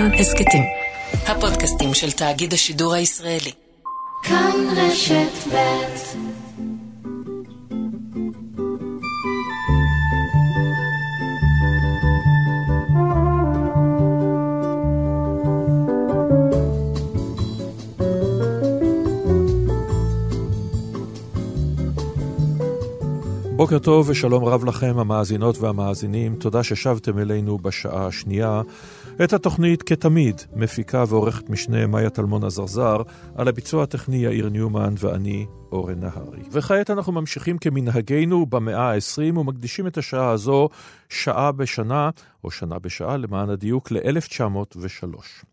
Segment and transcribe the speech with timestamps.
[0.00, 0.62] כאן הסכתים.
[1.26, 3.52] הפודקאסטים של תאגיד השידור הישראלי.
[4.22, 6.40] כאן רשת ב'
[23.56, 26.34] בוקר טוב ושלום רב לכם, המאזינות והמאזינים.
[26.34, 28.62] תודה ששבתם אלינו בשעה השנייה.
[29.24, 32.96] את התוכנית, כתמיד, מפיקה ועורכת משנה מאיה טלמון עזרזר,
[33.34, 36.42] על הביצוע הטכני יאיר ניומן ואני, אורן נהרי.
[36.52, 40.68] וכעת אנחנו ממשיכים כמנהגנו במאה ה-20 ומקדישים את השעה הזו
[41.08, 42.10] שעה בשנה,
[42.44, 45.44] או שנה בשעה למען הדיוק, ל-1903.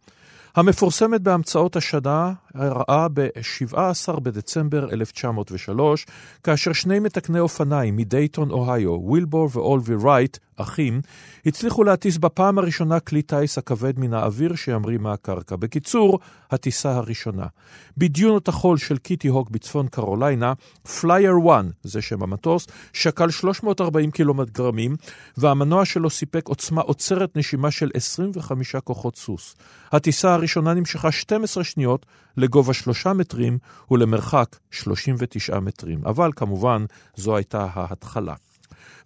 [0.58, 6.06] המפורסמת בהמצאות השנה הראה ב-17 בדצמבר 1903,
[6.44, 11.02] כאשר שני מתקני אופניים מדייטון, אוהיו, וילבור ואולבי רייט, אחים,
[11.46, 15.56] הצליחו להטיס בפעם הראשונה כלי טיס הכבד מן האוויר שימריא מהקרקע.
[15.56, 16.20] בקיצור,
[16.52, 17.46] הטיסה הראשונה.
[17.98, 20.54] בדיונות החול של קיטי הוק בצפון קרוליינה,
[21.00, 24.96] פלייר 1, זה שם המטוס, שקל 340 קילוגרמים,
[25.38, 29.56] והמנוע שלו סיפק עוצמה עוצרת נשימה של 25 כוחות סוס.
[29.92, 32.06] הטיסה הראשונה נמשכה 12 שניות
[32.38, 33.58] לגובה 3 מטרים
[33.92, 36.00] ולמרחק 39 מטרים.
[36.06, 38.34] אבל כמובן, זו הייתה ההתחלה.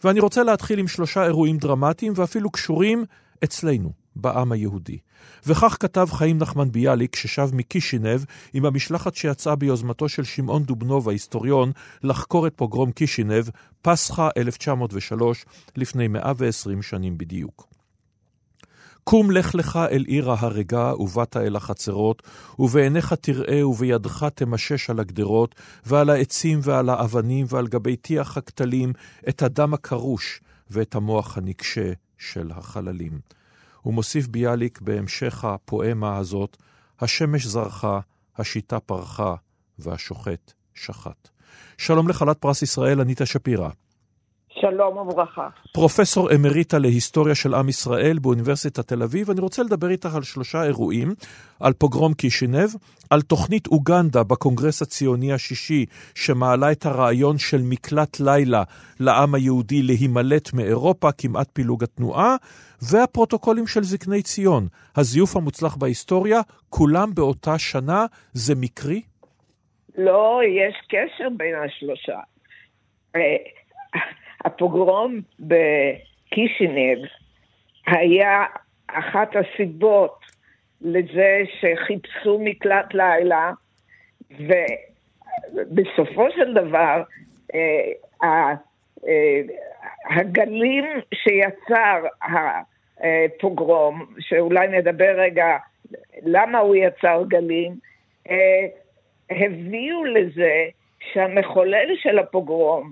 [0.04, 3.06] ואני רוצה להתחיל עם שלושה אירועים דרמטיים ואפילו קשורים
[3.44, 4.98] אצלנו, בעם היהודי.
[5.46, 8.20] וכך כתב חיים נחמן ביאליק ששב מקישינב
[8.54, 11.72] עם המשלחת שיצאה ביוזמתו של שמעון דובנוב ההיסטוריון
[12.04, 13.50] לחקור את פוגרום קישינב,
[13.82, 17.71] פסחא 1903, לפני 120 שנים בדיוק.
[19.04, 22.24] קום לך לך אל עיר ההרגה, ובאת אל החצרות,
[22.60, 28.94] ובעיניך תראה, ובידך תמשש על הגדרות, ועל העצים ועל האבנים, ועל גבי טיח הכתלים,
[29.30, 33.20] את הדם הקרוש, ואת המוח הנקשה של החללים.
[33.82, 36.58] הוא מוסיף ביאליק בהמשך הפואמה הזאת,
[37.00, 38.00] השמש זרחה,
[38.38, 39.36] השיטה פרחה,
[39.80, 41.30] והשוחט שחט.
[41.78, 43.70] שלום לכלת פרס ישראל, אניטה שפירא.
[44.62, 45.50] שלום וברכה.
[45.74, 49.30] פרופסור אמריטה להיסטוריה של עם ישראל באוניברסיטת תל אביב.
[49.30, 51.08] אני רוצה לדבר איתך על שלושה אירועים,
[51.60, 52.70] על פוגרום קישינב,
[53.10, 55.86] על תוכנית אוגנדה בקונגרס הציוני השישי,
[56.16, 58.64] שמעלה את הרעיון של מקלט לילה
[59.00, 62.36] לעם היהודי להימלט מאירופה, כמעט פילוג התנועה,
[62.92, 69.02] והפרוטוקולים של זקני ציון, הזיוף המוצלח בהיסטוריה, כולם באותה שנה, זה מקרי?
[69.98, 72.20] לא, יש קשר בין השלושה.
[74.46, 77.06] הפוגרום בקישינב
[77.88, 78.46] היה
[78.88, 80.20] אחת הסיבות
[80.82, 83.52] לזה שחיפשו מקלט לילה,
[84.40, 87.04] ובסופו של דבר
[87.54, 87.92] אה,
[88.24, 88.54] אה,
[90.10, 95.58] הגלים שיצר הפוגרום, שאולי נדבר רגע
[96.24, 97.76] למה הוא יצר גלים,
[98.30, 98.68] אה,
[99.30, 100.66] הביאו לזה
[101.14, 102.92] שהמחולל של הפוגרום,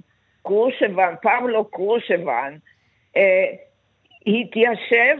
[0.49, 2.55] קרושבן, פבלו קרושבן,
[3.17, 3.45] אה,
[4.27, 5.17] התיישב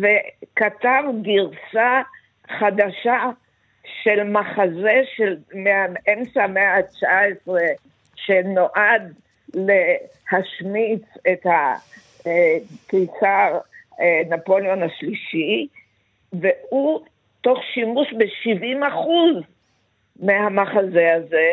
[0.00, 2.02] וכתב גרסה
[2.58, 3.30] חדשה
[4.02, 5.36] של מחזה של
[6.12, 7.50] אמצע המאה ה-19
[8.16, 9.14] שנועד
[9.54, 13.58] להשמיץ את הקיסר
[14.00, 15.66] אה, נפוליאון השלישי,
[16.32, 17.00] והוא
[17.40, 19.36] תוך שימוש ב-70 אחוז
[20.20, 21.50] מהמחזה הזה,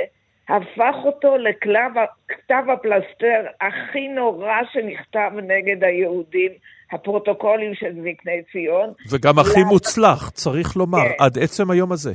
[0.49, 6.51] הפך אותו לכתב הפלסטר הכי נורא שנכתב נגד היהודים,
[6.91, 8.93] הפרוטוקולים של זקני ציון.
[9.11, 9.69] וגם הכי למה...
[9.69, 11.23] מוצלח, צריך לומר, כן.
[11.23, 12.13] עד עצם היום הזה.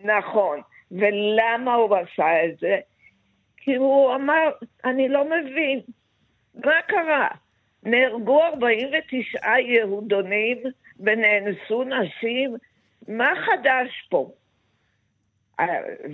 [0.00, 0.60] נכון.
[0.92, 2.76] ולמה הוא עשה את זה?
[3.56, 4.50] כי הוא אמר,
[4.84, 5.80] אני לא מבין,
[6.64, 7.28] מה קרה?
[7.82, 10.58] נהרגו 49 יהודונים
[11.00, 12.56] ונאנסו נשים,
[13.08, 14.30] מה חדש פה?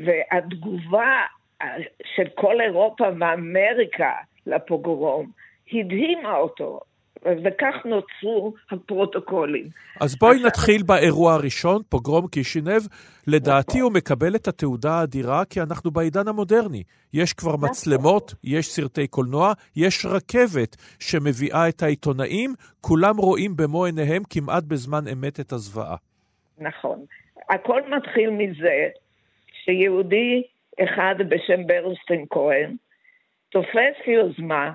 [0.04, 1.22] והתגובה
[2.16, 4.12] של כל אירופה ואמריקה
[4.46, 5.30] לפוגרום
[5.72, 6.80] הדהימה אותו.
[7.22, 9.68] וכך נוצרו הפרוטוקולים.
[10.00, 10.46] אז בואי עכשיו...
[10.46, 12.82] נתחיל באירוע הראשון, פוגרום קישינב.
[13.26, 16.82] לדעתי הוא מקבל את התעודה האדירה כי אנחנו בעידן המודרני.
[17.12, 17.68] יש כבר נכון.
[17.68, 25.08] מצלמות, יש סרטי קולנוע, יש רכבת שמביאה את העיתונאים, כולם רואים במו עיניהם כמעט בזמן
[25.12, 25.96] אמת את הזוועה.
[26.58, 27.04] נכון.
[27.50, 28.88] הכל מתחיל מזה
[29.64, 30.42] שיהודי
[30.84, 32.76] אחד בשם ברלסטיין כהן,
[33.48, 34.72] תופס יוזמה,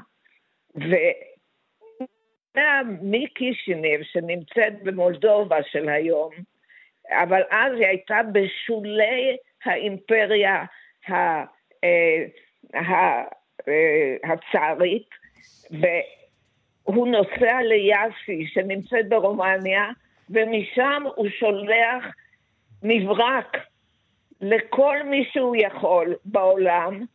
[3.02, 6.32] מקישינב, שנמצאת במולדובה של היום,
[7.12, 10.64] אבל אז היא הייתה בשולי האימפריה
[11.10, 11.44] אה,
[12.76, 13.24] אה,
[14.24, 15.10] הצארית,
[15.72, 19.90] והוא נוסע ליאסי, שנמצאת ברומניה,
[20.30, 22.06] ומשם הוא שולח
[22.84, 23.58] מברק
[24.44, 27.06] לכל מי שהוא יכול בעולם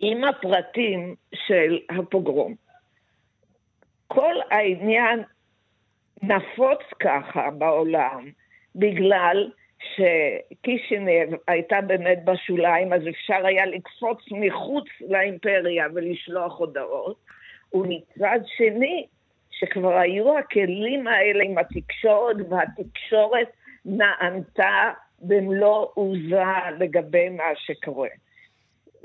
[0.00, 2.54] עם הפרטים של הפוגרום.
[4.06, 5.22] כל העניין
[6.22, 8.30] נפוץ ככה בעולם
[8.76, 17.16] בגלל שקישינב הייתה באמת בשוליים, אז אפשר היה לקפוץ מחוץ לאימפריה ולשלוח הודעות,
[17.74, 19.06] ומצד שני,
[19.50, 23.48] שכבר היו הכלים האלה עם התקשורת, והתקשורת
[23.84, 24.90] נענתה
[25.22, 26.42] במלוא עוזה
[26.78, 28.08] לגבי מה שקורה.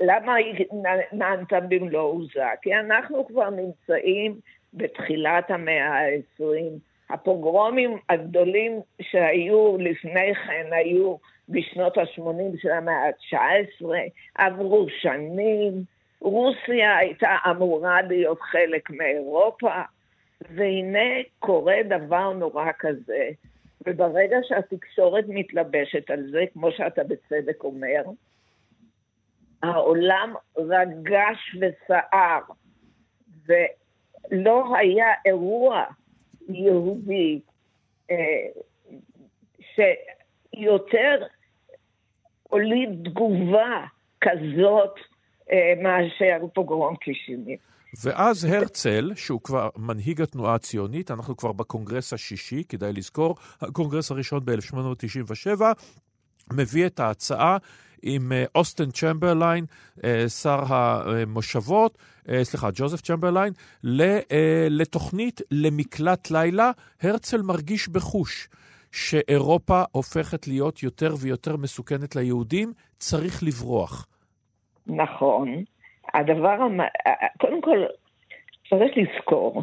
[0.00, 0.66] למה היא
[1.12, 2.44] נענתה במלוא עוזה?
[2.62, 4.34] כי אנחנו כבר נמצאים
[4.74, 6.44] בתחילת המאה ה-20,
[7.10, 11.16] הפוגרומים הגדולים שהיו לפני כן היו
[11.48, 13.84] בשנות ה-80 של המאה ה-19,
[14.34, 15.72] עברו שנים,
[16.20, 19.82] רוסיה הייתה אמורה להיות חלק מאירופה,
[20.50, 23.28] והנה קורה דבר נורא כזה,
[23.86, 28.02] וברגע שהתקשורת מתלבשת על זה, כמו שאתה בצדק אומר,
[29.62, 32.40] העולם רגש וסער,
[33.46, 35.84] ולא היה אירוע
[36.48, 37.40] יהודי
[38.10, 38.46] אה,
[39.60, 41.26] שיותר
[42.42, 43.84] הוליד תגובה
[44.20, 44.94] כזאת
[45.52, 47.58] אה, מאשר פוגרום קישינב.
[47.96, 54.44] ואז הרצל, שהוא כבר מנהיג התנועה הציונית, אנחנו כבר בקונגרס השישי, כדאי לזכור, הקונגרס הראשון
[54.44, 55.62] ב-1897,
[56.52, 57.56] מביא את ההצעה
[58.02, 59.64] עם אה, אוסטן צ'מברליין,
[60.04, 61.98] אה, שר המושבות,
[62.28, 63.52] אה, סליחה, ג'וזף צ'מברליין,
[64.70, 66.70] לתוכנית למקלט לילה.
[67.02, 68.48] הרצל מרגיש בחוש
[68.92, 74.06] שאירופה הופכת להיות יותר ויותר מסוכנת ליהודים, צריך לברוח.
[74.86, 75.64] נכון.
[76.14, 76.56] הדבר,
[77.38, 77.84] קודם כל,
[78.68, 79.62] צריך לזכור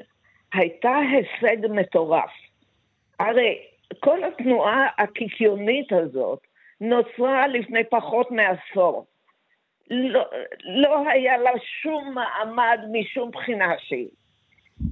[0.53, 2.31] הייתה הישג מטורף.
[3.19, 3.57] הרי
[3.99, 6.39] כל התנועה הקיקיונית הזאת
[6.81, 9.05] נוצרה לפני פחות מעשור.
[9.89, 10.25] לא,
[10.63, 14.09] לא היה לה שום מעמד משום בחינה שהיא.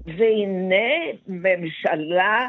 [0.05, 2.47] והנה ממשלה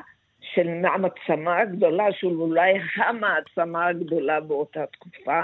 [0.54, 5.40] של מעצמה גדולה, של אולי המעצמה הגדולה באותה תקופה,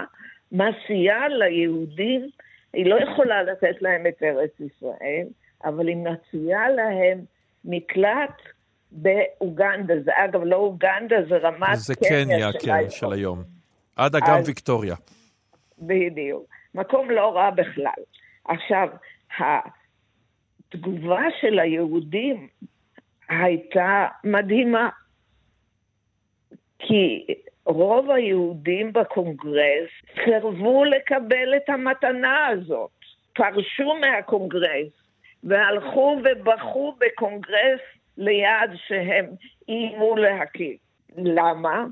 [0.52, 2.28] מציעה ליהודים,
[2.72, 5.26] היא לא יכולה לתת להם את ארץ ישראל,
[5.64, 7.20] אבל היא מציעה להם
[7.64, 8.42] מקלט
[8.90, 9.94] באוגנדה.
[10.04, 12.90] זה אגב לא אוגנדה, זה רמת זה קניה, של, כן, היום.
[12.90, 13.42] של היום.
[13.96, 14.94] עד אגם אז, ויקטוריה.
[15.78, 16.44] בדיוק.
[16.74, 18.02] מקום לא רע בכלל.
[18.44, 18.88] עכשיו,
[19.38, 22.48] התגובה של היהודים
[23.28, 24.88] הייתה מדהימה.
[26.78, 27.26] כי
[27.64, 29.90] רוב היהודים בקונגרס
[30.24, 32.90] סירבו לקבל את המתנה הזאת.
[33.34, 34.88] פרשו מהקונגרס
[35.44, 37.80] והלכו ובכו בקונגרס
[38.16, 39.26] ליד שהם
[39.68, 40.76] איימו להקים.
[41.16, 41.86] למה?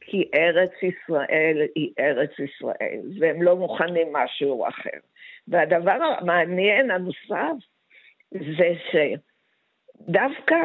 [0.00, 4.98] כי ארץ ישראל היא ארץ ישראל, והם לא מוכנים משהו אחר.
[5.48, 7.56] והדבר המעניין הנוסף
[8.32, 8.72] זה
[10.04, 10.56] שדווקא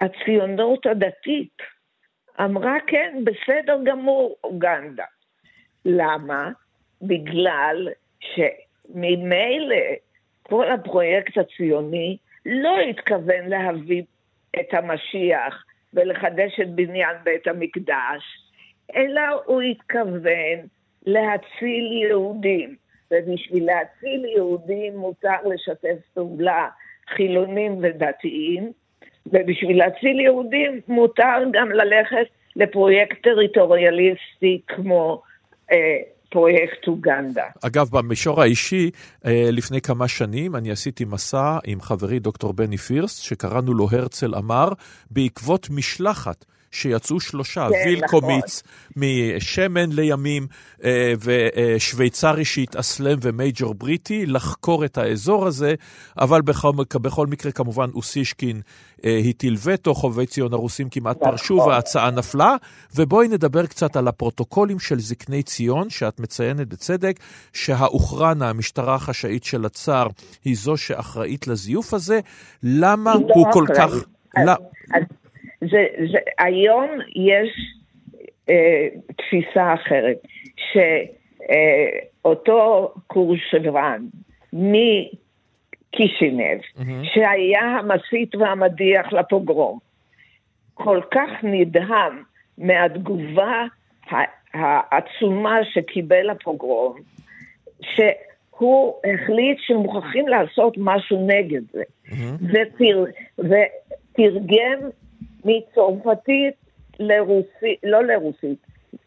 [0.00, 1.56] הציונות הדתית
[2.40, 5.04] אמרה כן, בסדר גמור, אוגנדה.
[5.84, 6.50] למה?
[7.02, 7.88] בגלל
[8.20, 9.76] שממילא
[10.42, 12.16] כל הפרויקט הציוני
[12.46, 14.02] לא התכוון להביא
[14.60, 15.64] את המשיח
[15.94, 18.22] ולחדש את בניין בית המקדש,
[18.96, 20.66] אלא הוא התכוון
[21.06, 22.76] להציל יהודים.
[23.10, 26.68] ובשביל להציל יהודים מותר לשתף פעולה
[27.16, 28.72] חילונים ודתיים,
[29.26, 35.22] ובשביל להציל יהודים מותר גם ללכת לפרויקט טריטוריאליסטי כמו
[35.72, 35.98] אה,
[36.30, 37.44] פרויקט אוגנדה.
[37.66, 38.90] אגב, במישור האישי,
[39.26, 44.34] אה, לפני כמה שנים אני עשיתי מסע עם חברי דוקטור בני פירסט, שקראנו לו הרצל
[44.34, 44.68] אמר,
[45.10, 46.44] בעקבות משלחת.
[46.70, 49.02] שיצאו שלושה, כן, וילקומיץ נכון.
[49.36, 50.46] משמן לימים,
[50.84, 55.74] אה, ושוויצרי שהתאסלם ומייג'ור בריטי, לחקור את האזור הזה,
[56.18, 58.60] אבל בכל, בכל מקרה כמובן אוסישקין
[59.04, 61.30] אה, הטיל וטו, חובבי ציון הרוסים כמעט נכון.
[61.30, 62.56] פרשו וההצעה נפלה.
[62.94, 67.20] ובואי נדבר קצת על הפרוטוקולים של זקני ציון, שאת מציינת בצדק,
[67.52, 70.06] שהאוחרנה, המשטרה החשאית של הצאר,
[70.44, 72.20] היא זו שאחראית לזיוף הזה.
[72.62, 73.90] למה לא הוא כל כך...
[74.36, 74.48] אז,
[74.94, 75.02] אז
[75.60, 77.50] זה, זה, היום יש
[78.50, 80.16] אה, תפיסה אחרת,
[82.22, 84.06] שאותו אה, קורשברן
[84.52, 85.14] מקישינב,
[86.60, 87.04] mm-hmm.
[87.14, 89.78] שהיה המסית והמדיח לפוגרום,
[90.74, 92.22] כל כך נדהם
[92.58, 93.64] מהתגובה
[94.54, 96.96] העצומה שקיבל הפוגרום,
[97.80, 98.00] ש...
[98.58, 101.82] הוא החליט שמוכרחים לעשות משהו נגד זה.
[102.40, 103.04] ותר,
[103.38, 104.78] ותרגם
[105.44, 106.54] מצרפתית
[106.98, 108.58] לרוסית, לא לרוסית,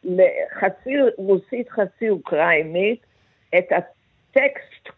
[0.04, 3.06] לחצי רוסית, חצי אוקראינית,
[3.58, 4.90] את הטקסט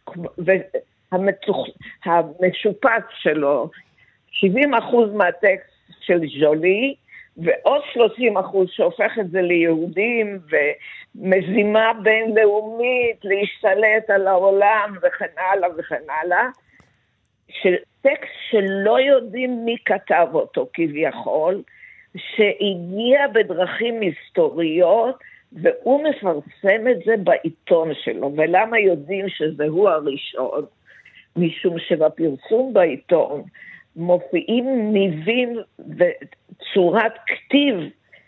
[1.26, 3.70] המשופץ שלו,
[4.32, 6.96] 70 אחוז מהטקסט של ז'ולי,
[7.38, 10.40] ועוד 30 אחוז שהופך את זה ליהודים,
[11.16, 16.48] ומזימה בינלאומית להשתלט על העולם וכן הלאה וכן הלאה,
[18.04, 21.62] טקסט שלא יודעים מי כתב אותו כביכול,
[22.18, 25.16] שהגיע בדרכים היסטוריות,
[25.52, 28.32] והוא מפרסם את זה בעיתון שלו.
[28.36, 30.66] ולמה יודעים שזה הוא הראשון?
[31.36, 33.44] משום שבפרסום בעיתון
[33.96, 37.76] מופיעים ניבים וצורת כתיב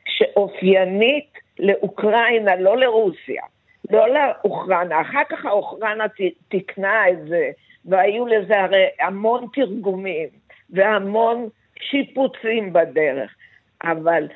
[0.06, 3.44] שאופיינית לאוקראינה, לא לרוסיה.
[3.92, 6.06] לא לאוקראינה, אחר כך האוקראינה
[6.50, 7.52] תיקנה את זה,
[7.86, 10.30] והיו לזה הרי המון תרגומים
[10.70, 11.50] והמון
[11.80, 13.36] שיפוצים בדרך,
[13.84, 14.28] אבל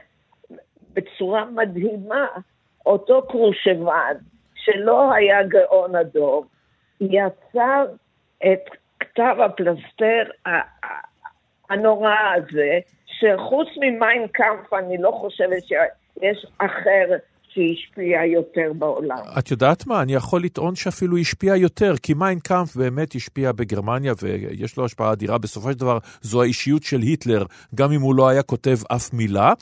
[0.94, 2.28] בצורה מדהימה,
[2.86, 4.14] אותו קרושבן,
[4.56, 6.46] שלא היה גאון הדור,
[7.02, 7.86] יצר
[8.38, 10.24] את כתב הפלסתר
[11.70, 17.08] הנורא הזה, שחוץ ממיין קאמפף אני לא חושבת שיש אחר
[17.54, 19.18] שהשפיע יותר בעולם.
[19.40, 20.02] את יודעת מה?
[20.02, 25.12] אני יכול לטעון שאפילו השפיע יותר, כי מיין קאמפף באמת השפיע בגרמניה ויש לו השפעה
[25.12, 25.38] אדירה.
[25.38, 29.54] בסופו של דבר זו האישיות של היטלר, גם אם הוא לא היה כותב אף מילה.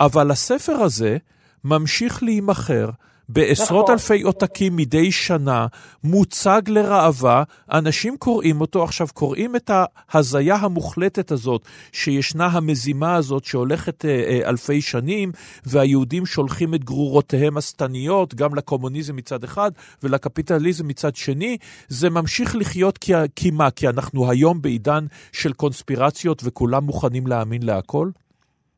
[0.00, 1.16] אבל הספר הזה
[1.64, 2.88] ממשיך להימכר.
[3.28, 3.92] בעשרות נכון.
[3.92, 5.66] אלפי עותקים מדי שנה,
[6.04, 7.42] מוצג לראווה,
[7.72, 8.84] אנשים קוראים אותו.
[8.84, 15.32] עכשיו, קוראים את ההזיה המוחלטת הזאת, שישנה המזימה הזאת שהולכת אה, אה, אלפי שנים,
[15.66, 19.70] והיהודים שולחים את גרורותיהם השטניות, גם לקומוניזם מצד אחד
[20.02, 21.56] ולקפיטליזם מצד שני.
[21.88, 23.70] זה ממשיך לחיות כי, כי מה?
[23.70, 28.08] כי אנחנו היום בעידן של קונספירציות וכולם מוכנים להאמין להכל?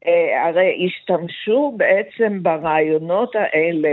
[0.07, 3.88] אה, הרי השתמשו בעצם ברעיונות האלה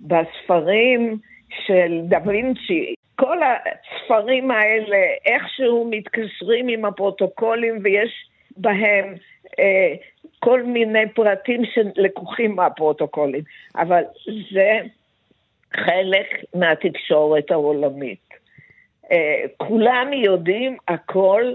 [0.00, 1.18] בספרים
[1.66, 9.14] של דה וינצ'י, כל הספרים האלה איכשהו מתקשרים עם הפרוטוקולים ויש בהם
[9.58, 9.94] אה,
[10.38, 13.42] כל מיני פרטים שלקוחים מהפרוטוקולים,
[13.76, 14.02] אבל
[14.52, 14.78] זה
[15.74, 18.28] חלק מהתקשורת העולמית.
[19.12, 21.52] אה, כולם יודעים הכל,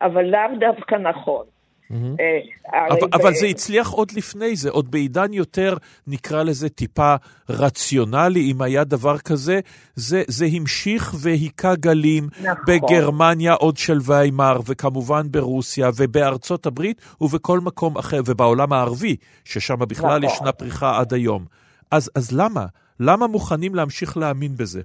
[0.00, 1.46] אבל לאו דווקא נכון.
[1.92, 5.76] אה, אבל, אבל זה הצליח עוד לפני זה, עוד בעידן יותר,
[6.06, 7.14] נקרא לזה טיפה
[7.48, 9.60] רציונלי, אם היה דבר כזה,
[9.94, 12.64] זה, זה המשיך והיכה גלים נכון.
[12.66, 20.18] בגרמניה עוד של ויימאר, וכמובן ברוסיה, ובארצות הברית, ובכל מקום אחר, ובעולם הערבי, ששם בכלל
[20.18, 20.24] נכון.
[20.24, 21.44] ישנה פריחה עד היום.
[21.90, 22.66] אז, אז למה?
[23.00, 24.80] למה מוכנים להמשיך להאמין בזה?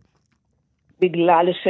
[0.99, 1.67] בגלל ש...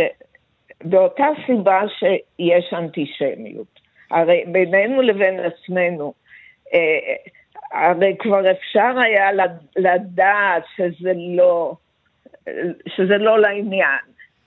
[0.84, 3.81] באותה סיבה שיש אנטישמיות.
[4.12, 6.14] הרי בינינו לבין עצמנו,
[6.74, 7.16] אה,
[7.72, 9.30] הרי כבר אפשר היה
[9.76, 11.74] לדעת שזה לא,
[12.88, 14.00] שזה לא לעניין,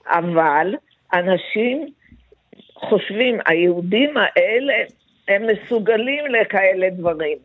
[0.07, 0.75] אבל
[1.13, 1.87] אנשים
[2.75, 4.73] חושבים, היהודים האלה,
[5.27, 7.37] הם מסוגלים לכאלה דברים.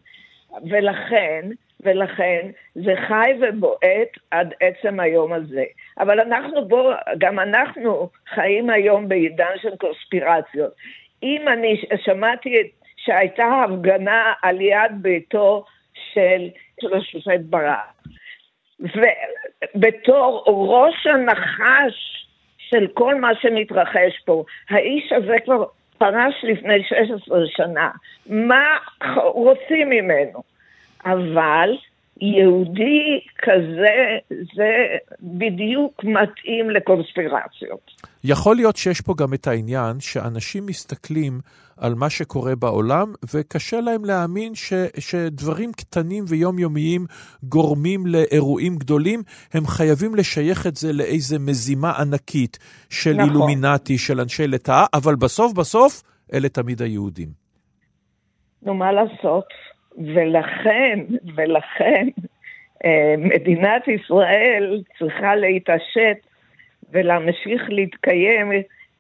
[0.70, 1.48] ולכן,
[1.80, 5.64] ולכן זה חי ובועט עד עצם היום הזה.
[5.98, 10.72] אבל אנחנו בו, גם אנחנו חיים היום בעידן של קונספירציות.
[11.22, 15.64] אם אני שמעתי שהייתה הפגנה על יד ביתו
[16.14, 16.48] של,
[16.80, 18.02] של השופט ברק,
[18.80, 22.26] ובתור ראש הנחש
[22.58, 25.64] של כל מה שמתרחש פה, האיש הזה כבר
[25.98, 27.90] פרש לפני 16 שנה,
[28.26, 28.76] מה
[29.24, 30.42] רוצים ממנו?
[31.04, 31.76] אבל
[32.20, 34.70] יהודי כזה, זה
[35.20, 37.90] בדיוק מתאים לקונספירציות.
[38.24, 41.40] יכול להיות שיש פה גם את העניין שאנשים מסתכלים
[41.76, 47.06] על מה שקורה בעולם, וקשה להם להאמין ש, שדברים קטנים ויומיומיים
[47.42, 49.22] גורמים לאירועים גדולים,
[49.54, 52.58] הם חייבים לשייך את זה לאיזה מזימה ענקית
[52.90, 53.28] של נכון.
[53.28, 57.28] אילומינטי, של אנשי לטאה, אבל בסוף בסוף אלה תמיד היהודים.
[58.62, 59.44] נו, מה לעשות?
[59.98, 60.98] ולכן,
[61.36, 62.08] ולכן,
[62.84, 66.16] אה, מדינת ישראל צריכה להתעשת
[66.90, 68.52] ולהמשיך להתקיים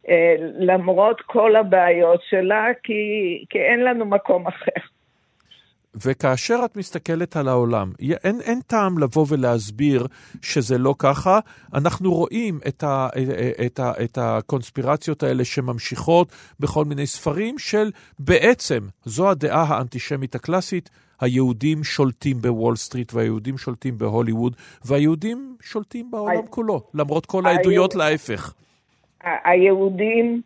[0.08, 4.80] אה, למרות כל הבעיות שלה, כי, כי אין לנו מקום אחר.
[5.94, 7.92] וכאשר את מסתכלת על העולם,
[8.24, 10.06] אין, אין טעם לבוא ולהסביר
[10.42, 11.38] שזה לא ככה.
[11.74, 13.08] אנחנו רואים את, ה,
[13.66, 20.90] את, ה, את הקונספירציות האלה שממשיכות בכל מיני ספרים של בעצם, זו הדעה האנטישמית הקלאסית,
[21.20, 26.50] היהודים שולטים בוול סטריט והיהודים שולטים בהוליווד, והיהודים שולטים בעולם אה...
[26.50, 27.98] כולו, למרות כל העדויות אה...
[27.98, 28.54] להפך.
[29.44, 30.40] היהודים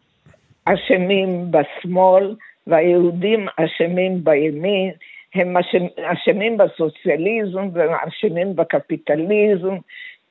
[0.65, 2.37] אשמים בשמאל
[2.67, 4.91] והיהודים אשמים בימין,
[5.35, 5.57] הם
[6.05, 9.77] אשמים בסוציאליזם והם אשמים בקפיטליזם,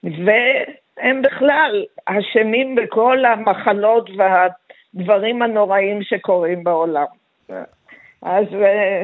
[0.04, 7.06] והם בכלל אשמים בכל המחלות והדברים הנוראים שקורים בעולם.
[8.22, 9.04] אז אה,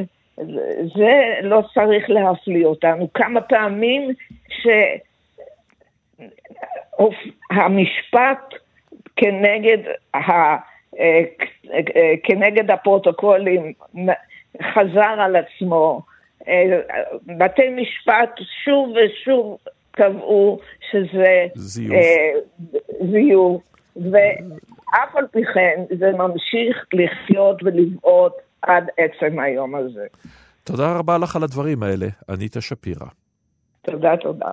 [0.95, 3.13] זה לא צריך להפליא אותנו.
[3.13, 4.09] כמה פעמים
[7.49, 8.53] שהמשפט
[9.15, 9.77] כנגד,
[10.13, 10.55] ה,
[10.99, 11.23] אה,
[12.23, 13.73] כנגד הפרוטוקולים
[14.61, 16.01] חזר על עצמו.
[16.47, 16.79] אה,
[17.25, 18.29] בתי משפט
[18.65, 19.57] שוב ושוב
[19.91, 20.59] קבעו
[20.91, 21.95] שזה זיוף,
[23.11, 23.63] זיוף
[23.95, 30.05] ואף על פי כן זה ממשיך לחיות ולבעוט עד עצם היום הזה.
[30.63, 33.05] תודה רבה לך על הדברים האלה, אניטה שפירא.
[33.81, 34.51] תודה, תודה.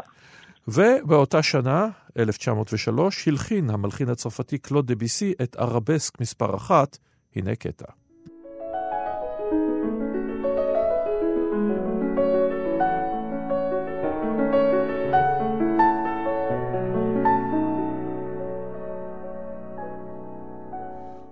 [0.68, 6.98] ובאותה שנה, 1903, הלחין המלחין הצרפתי קלוד דה ביסי את ערבסק מספר אחת,
[7.36, 7.86] הנה קטע.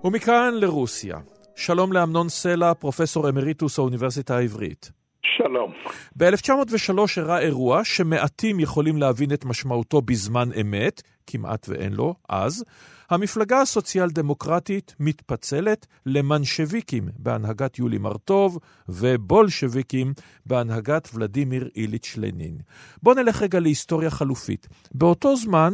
[0.05, 1.17] ומכאן לרוסיה.
[1.55, 4.91] שלום לאמנון סלע, פרופסור אמריטוס האוניברסיטה העברית.
[5.37, 5.71] שלום.
[6.15, 12.63] ב-1903 אירע אירוע שמעטים יכולים להבין את משמעותו בזמן אמת, כמעט ואין לו, אז,
[13.09, 18.59] המפלגה הסוציאל דמוקרטית מתפצלת למנשוויקים בהנהגת יולי מרטוב
[18.89, 20.13] ובולשוויקים
[20.45, 22.57] בהנהגת ולדימיר איליץ' לנין.
[23.03, 24.67] בואו נלך רגע להיסטוריה חלופית.
[24.91, 25.73] באותו זמן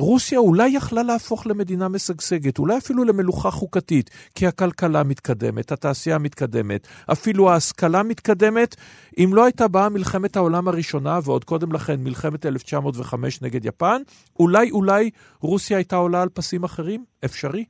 [0.00, 6.88] רוסיה אולי יכלה להפוך למדינה משגשגת, אולי אפילו למלוכה חוקתית, כי הכלכלה מתקדמת, התעשייה מתקדמת,
[7.12, 8.76] אפילו ההשכלה מתקדמת,
[9.18, 14.02] אם לא הייתה באה מלחמת העולם הראשונה, ועוד קודם לכן מלחמת 1905 נגד יפן,
[14.40, 17.04] אולי אולי רוסיה הייתה עולה על פסים אחרים?
[17.24, 17.64] אפשרי?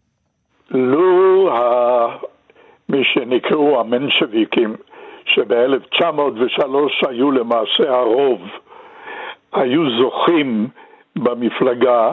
[0.71, 1.51] לו.
[2.89, 4.77] מי שנקראו המנשוויקים,
[5.25, 8.41] שב-1903 היו למעשה הרוב,
[9.53, 10.69] היו זוכים
[11.17, 12.13] במפלגה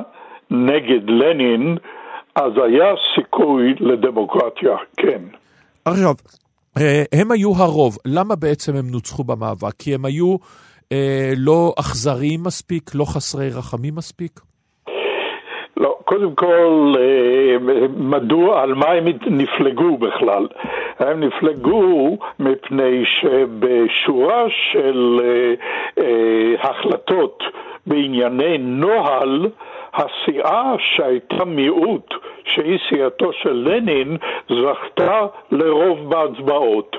[0.52, 1.78] נגד לנין,
[2.36, 5.22] אז היה סיכוי לדמוקרטיה, כן.
[5.86, 6.14] עכשיו,
[6.78, 9.74] אה, הם היו הרוב, למה בעצם הם נוצחו במאבק?
[9.80, 10.36] כי הם היו
[10.92, 14.40] אה, לא אכזריים מספיק, לא חסרי רחמים מספיק?
[15.78, 17.58] לא, קודם כל, אה,
[17.98, 20.48] מדוע, על מה הם נפלגו בכלל?
[21.00, 25.54] הם נפלגו מפני שבשורה של אה,
[26.04, 27.44] אה, החלטות
[27.88, 29.50] בענייני נוהל,
[29.94, 32.14] הסיעה שהייתה מיעוט,
[32.46, 34.18] שהיא סיעתו של לנין,
[34.50, 36.98] זכתה לרוב בהצבעות.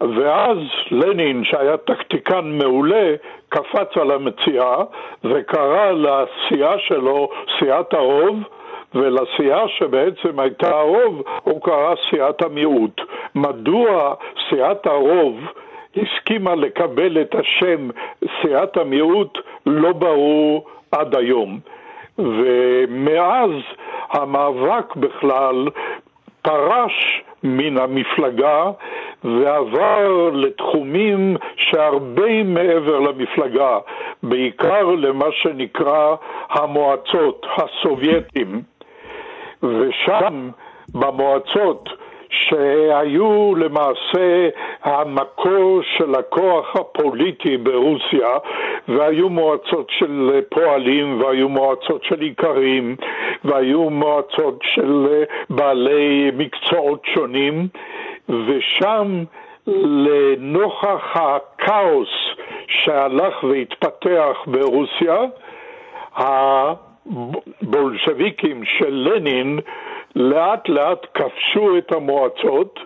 [0.00, 0.58] ואז
[0.90, 3.14] לנין, שהיה טקטיקן מעולה,
[3.48, 4.76] קפץ על המציאה
[5.24, 8.36] וקרא לסיעה שלו סיעת הרוב,
[8.94, 13.00] ולסיעה שבעצם הייתה הרוב הוא קרא סיעת המיעוט.
[13.34, 14.14] מדוע
[14.48, 15.40] סיעת הרוב
[15.96, 17.88] הסכימה לקבל את השם
[18.42, 21.58] סיעת המיעוט לא ברור עד היום.
[22.18, 23.50] ומאז
[24.10, 25.68] המאבק בכלל
[26.42, 28.70] פרש מן המפלגה
[29.24, 33.78] ועבר לתחומים שהרבה מעבר למפלגה,
[34.22, 36.14] בעיקר למה שנקרא
[36.50, 38.62] המועצות, הסובייטים.
[39.62, 40.50] ושם,
[40.94, 41.88] במועצות,
[42.34, 44.48] שהיו למעשה
[44.82, 48.28] המקור של הכוח הפוליטי ברוסיה,
[48.88, 52.96] והיו מועצות של פועלים, והיו מועצות של איכרים,
[53.44, 57.68] והיו מועצות של בעלי מקצועות שונים,
[58.28, 59.24] ושם
[59.66, 62.08] לנוכח הכאוס
[62.68, 65.20] שהלך והתפתח ברוסיה,
[67.62, 69.58] הבולשביקים של לנין
[70.16, 72.78] לאט לאט כבשו את המועצות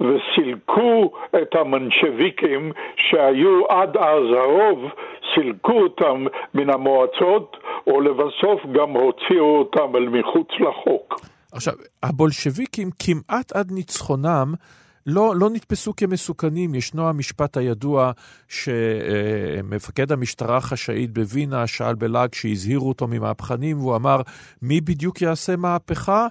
[0.00, 4.78] וסילקו את המנשוויקים שהיו עד אז הרוב,
[5.34, 11.20] סילקו אותם מן המועצות, או לבסוף גם הוציאו אותם אל מחוץ לחוק.
[11.52, 14.54] עכשיו, הבולשביקים כמעט עד ניצחונם
[15.06, 16.74] לא, לא נתפסו כמסוכנים.
[16.74, 18.12] ישנו המשפט הידוע
[18.48, 24.20] שמפקד המשטרה החשאית בווינה שאל בלעג שהזהירו אותו ממהפכנים, והוא אמר,
[24.62, 26.26] מי בדיוק יעשה מהפכה?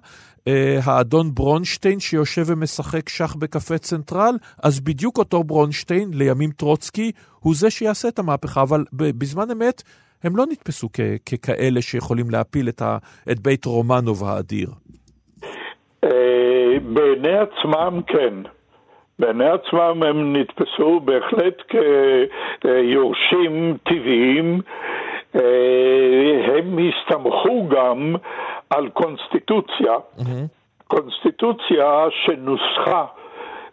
[0.47, 7.55] אה, האדון ברונשטיין שיושב ומשחק שח בקפה צנטרל, אז בדיוק אותו ברונשטיין, לימים טרוצקי, הוא
[7.55, 9.83] זה שיעשה את המהפכה, אבל בזמן אמת
[10.23, 12.97] הם לא נתפסו כ- ככאלה שיכולים להפיל את, ה-
[13.31, 14.69] את בית רומנוב האדיר.
[16.03, 16.09] אה,
[16.93, 18.33] בעיני עצמם כן.
[19.23, 21.61] בעיני עצמם הם נתפסו בהחלט
[22.61, 24.61] כיורשים טבעיים.
[25.35, 25.41] אה,
[26.57, 28.15] הם הסתמכו גם
[28.69, 29.93] על קונסטיטוציה,
[30.87, 33.05] קונסטיטוציה שנוסחה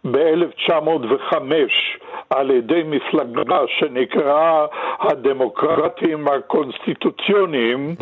[0.05, 1.35] ב-1905
[2.31, 4.67] על ידי מפלגה שנקראה
[5.01, 7.95] הדמוקרטים הקונסטיטוציוניים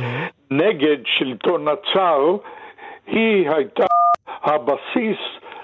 [0.50, 2.36] נגד שלטון הצאר,
[3.06, 3.84] היא הייתה
[4.42, 5.18] הבסיס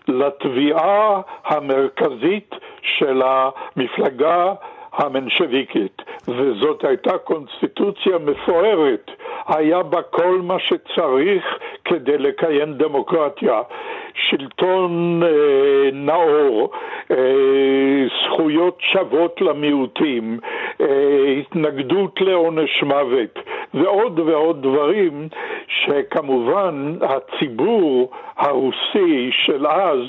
[0.09, 4.53] לתביעה המרכזית של המפלגה
[4.93, 9.11] המנשביקית, וזאת הייתה קונסטיטוציה מפוארת,
[9.47, 11.45] היה בה כל מה שצריך
[11.85, 13.62] כדי לקיים דמוקרטיה.
[14.14, 16.70] שלטון אה, נאור,
[17.11, 17.16] אה,
[18.24, 20.38] זכויות שוות למיעוטים,
[20.81, 20.87] אה,
[21.40, 23.38] התנגדות לעונש מוות
[23.74, 25.29] ועוד ועוד דברים
[25.68, 30.00] שכמובן הציבור הרוסי של אז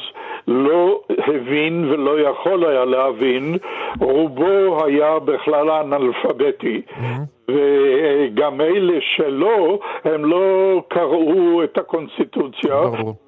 [0.48, 3.58] לא הבין ולא יכול היה להבין,
[4.00, 6.82] רובו היה בכלל אנאלפביתי.
[6.88, 7.35] Mm-hmm.
[7.50, 12.76] וגם אלה שלא, הם לא קראו את הקונסטיטוציה,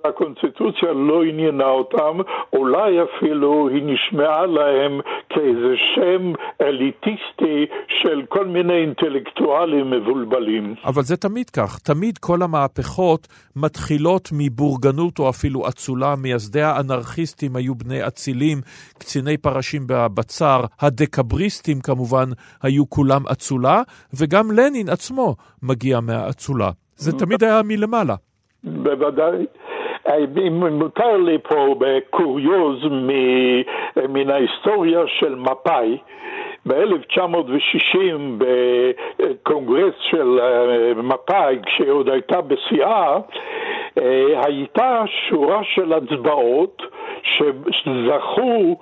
[0.06, 2.18] הקונסטיטוציה לא עניינה אותם,
[2.54, 7.66] אולי אפילו היא נשמעה להם כאיזה שם אליטיסטי
[8.02, 10.76] של כל מיני אינטלקטואלים מבולבלים.
[10.86, 17.76] אבל זה תמיד כך, תמיד כל המהפכות מתחילות מבורגנות או אפילו אצולה, מייסדי האנרכיסטים היו
[17.76, 18.58] בני אצילים,
[18.98, 22.30] קציני פרשים בצר, הדקבריסטים כמובן
[22.64, 23.82] היו כולם אצולה.
[24.14, 26.72] וגם לנין עצמו מגיע מהאצולה.
[26.96, 28.16] זה תמיד היה מלמעלה.
[28.64, 29.46] בוודאי.
[30.48, 32.86] אם מותר לי פה בקוריוז
[34.10, 35.98] מן ההיסטוריה של מפא"י,
[36.66, 37.98] ב-1960
[38.38, 43.18] בקונגרס של אה, מפא"י, כשהיא עוד הייתה בשיאה,
[43.98, 46.82] אה, הייתה שורה של הצבעות
[47.24, 48.78] שזכו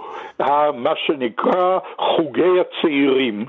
[0.74, 3.46] מה שנקרא חוגי הצעירים.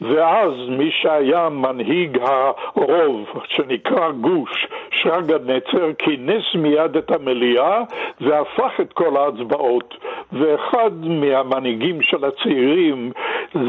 [0.00, 7.82] ואז מי שהיה מנהיג הרוב, שנקרא גוש, שרגא נצר, כינס מיד את המליאה
[8.20, 9.94] והפך את כל ההצבעות.
[10.32, 13.12] ואחד מהמנהיגים של הצעירים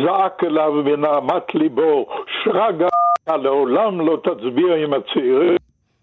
[0.06, 2.06] זעק אליו מנהמת ליבו,
[2.44, 2.88] שרגא,
[3.30, 5.58] לעולם לא תצביע עם הצעירים.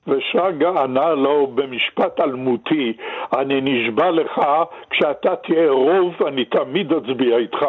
[0.08, 2.92] ושרגא ענה לו במשפט אלמותי,
[3.38, 4.40] אני נשבע לך,
[4.90, 7.66] כשאתה תהיה רוב, אני תמיד אצביע איתך.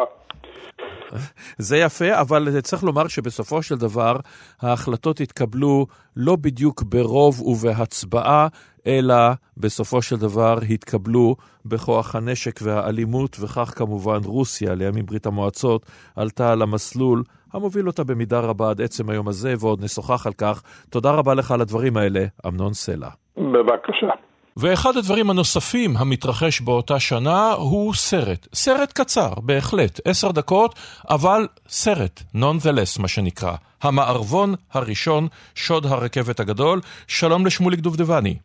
[1.58, 4.16] זה יפה, אבל צריך לומר שבסופו של דבר
[4.62, 5.86] ההחלטות התקבלו
[6.16, 8.48] לא בדיוק ברוב ובהצבעה,
[8.86, 9.14] אלא
[9.56, 15.86] בסופו של דבר התקבלו בכוח הנשק והאלימות, וכך כמובן רוסיה, לימים ברית המועצות,
[16.16, 20.62] עלתה על המסלול המוביל אותה במידה רבה עד עצם היום הזה, ועוד נשוחח על כך.
[20.90, 23.08] תודה רבה לך על הדברים האלה, אמנון סלע.
[23.36, 24.29] בבקשה.
[24.56, 28.48] ואחד הדברים הנוספים המתרחש באותה שנה הוא סרט.
[28.54, 30.74] סרט קצר, בהחלט, עשר דקות,
[31.10, 33.54] אבל סרט, nonetheless מה שנקרא.
[33.82, 36.80] המערבון הראשון, שוד הרכבת הגדול.
[37.06, 38.36] שלום לשמוליק דובדבני.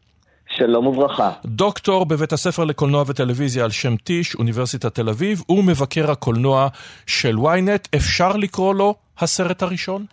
[0.58, 1.32] שלום וברכה.
[1.46, 6.68] דוקטור בבית הספר לקולנוע וטלוויזיה על שם טיש, אוניברסיטת תל אביב, ומבקר הקולנוע
[7.08, 7.88] של ynet.
[7.96, 10.06] אפשר לקרוא לו הסרט הראשון?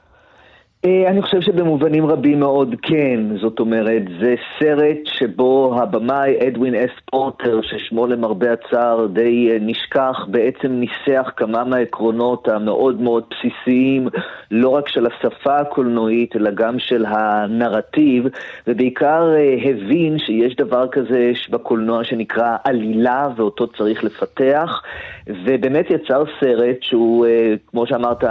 [0.85, 6.91] אה, אני חושב שבמובנים רבים מאוד כן, זאת אומרת, זה סרט שבו הבמאי אדווין אס
[7.11, 14.09] פורטר, ששמו למרבה הצער די אה, נשכח, בעצם ניסח כמה מהעקרונות המאוד מאוד בסיסיים,
[14.51, 18.25] לא רק של השפה הקולנועית, אלא גם של הנרטיב,
[18.67, 24.83] ובעיקר אה, הבין שיש דבר כזה בקולנוע שנקרא עלילה, ואותו צריך לפתח,
[25.27, 27.27] ובאמת יצר סרט שהוא,
[27.67, 28.25] כמו שאמרת,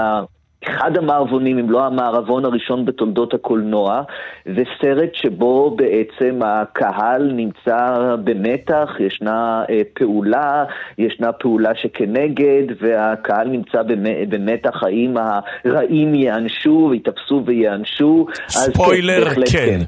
[0.68, 4.02] אחד המערבונים, אם לא המערבון הראשון בתולדות הקולנוע,
[4.46, 10.64] זה סרט שבו בעצם הקהל נמצא במתח, ישנה אה, פעולה,
[10.98, 13.82] ישנה פעולה שכנגד, והקהל נמצא
[14.30, 15.16] במתח האם
[15.66, 18.26] הרעים ייענשו ויתפסו וייענשו.
[18.48, 19.42] ספוילר, כן.
[19.52, 19.80] כן.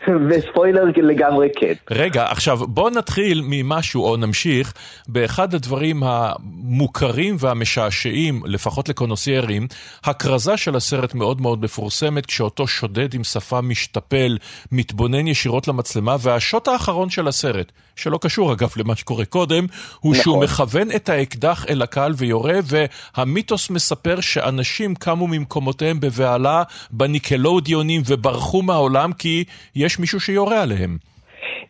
[0.28, 1.72] וספוילר לגמרי כן.
[1.90, 4.72] רגע, עכשיו בוא נתחיל ממשהו, או נמשיך,
[5.08, 9.66] באחד הדברים המוכרים והמשעשעים, לפחות לקונוסיירים,
[10.04, 14.38] הכרזה של הסרט מאוד מאוד מפורסמת, כשאותו שודד עם שפה משתפל,
[14.72, 19.66] מתבונן ישירות למצלמה, והשוט האחרון של הסרט, שלא קשור אגב למה שקורה קודם,
[20.00, 20.22] הוא נכון.
[20.22, 28.62] שהוא מכוון את האקדח אל הקהל ויורה, והמיתוס מספר שאנשים קמו ממקומותיהם בבהלה בניקלודיונים וברחו
[28.62, 29.89] מהעולם כי יש...
[29.90, 30.96] יש מישהו שיורה עליהם.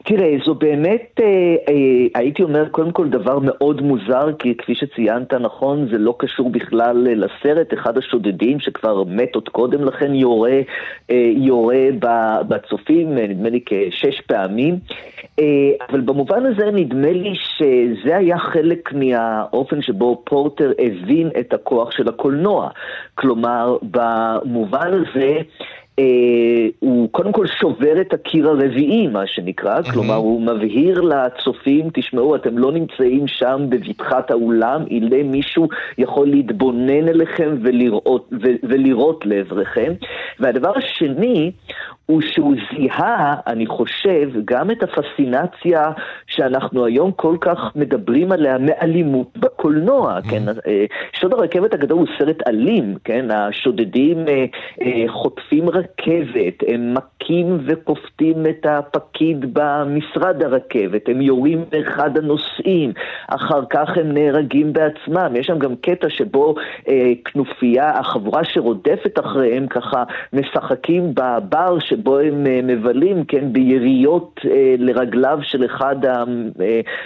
[0.05, 1.27] תראה, זו באמת, אה,
[1.69, 6.51] אה, הייתי אומר, קודם כל דבר מאוד מוזר, כי כפי שציינת נכון, זה לא קשור
[6.51, 7.75] בכלל אה, לסרט.
[7.75, 10.59] אחד השודדים שכבר מת עוד קודם לכן יורה,
[11.11, 11.85] אה, יורה
[12.49, 14.79] בצופים, אה, נדמה לי כשש פעמים.
[15.39, 15.45] אה,
[15.91, 22.09] אבל במובן הזה נדמה לי שזה היה חלק מהאופן שבו פורטר הבין את הכוח של
[22.09, 22.69] הקולנוע.
[23.15, 25.43] כלומר, במובן הזה...
[26.79, 29.93] הוא קודם כל שובר את הקיר הרביעי, מה שנקרא, mm-hmm.
[29.93, 37.09] כלומר הוא מבהיר לצופים, תשמעו, אתם לא נמצאים שם בבטחת האולם, אלא מישהו יכול להתבונן
[37.09, 39.93] אליכם ולראות, ו- ולירות לעברכם.
[40.41, 41.53] והדבר השני,
[42.07, 45.93] הוא שהוא זיהה, אני חושב, גם את הפסינציה
[46.27, 50.31] שאנחנו היום כל כך מדברים עליה מאלימות בקולנוע, mm-hmm.
[50.31, 50.43] כן?
[50.49, 53.31] אה, שוד הרכבת הגדול הוא סרט אלים, כן?
[53.31, 54.45] השודדים אה,
[54.83, 55.90] אה, חוטפים רכבת,
[56.69, 62.93] הם מכים וכופתים את הפקיד במשרד הרכבת, הם יורים באחד הנוסעים,
[63.29, 65.37] אחר כך הם נהרגים בעצמם.
[65.37, 66.55] יש שם גם קטע שבו
[67.25, 73.53] כנופיה, החבורה שרודפת אחריהם ככה משחקים בבר שבו הם מבלים, כן?
[73.53, 74.41] ביריות
[74.79, 76.25] לרגליו של אחד, ה,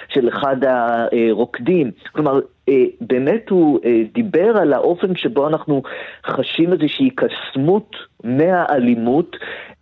[0.09, 1.91] של אחד הרוקדים.
[2.13, 2.54] כלומר, אה,
[3.01, 5.83] באמת הוא אה, דיבר על האופן שבו אנחנו
[6.27, 9.74] חשים איזושהי קסמות מהאלימות, אה,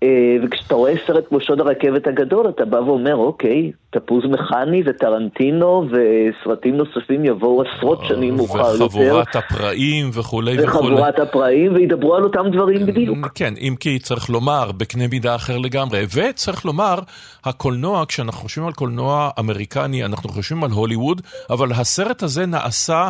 [0.45, 6.77] וכשאתה רואה סרט כמו שוד הרכבת הגדול, אתה בא ואומר, אוקיי, תפוז מכני וטרנטינו וסרטים
[6.77, 8.85] נוספים יבואו עשרות שנים מאוחר יותר.
[8.85, 10.95] וחבורת הפראים וכולי וכולי.
[10.95, 13.19] וחבורת הפראים, וידברו על אותם דברים בדיוק.
[13.35, 16.05] כן, אם כי צריך לומר, בקנה מידה אחר לגמרי.
[16.15, 16.99] וצריך לומר,
[17.45, 23.09] הקולנוע, כשאנחנו חושבים על קולנוע אמריקני, אנחנו חושבים על הוליווד, אבל הסרט הזה נעשה...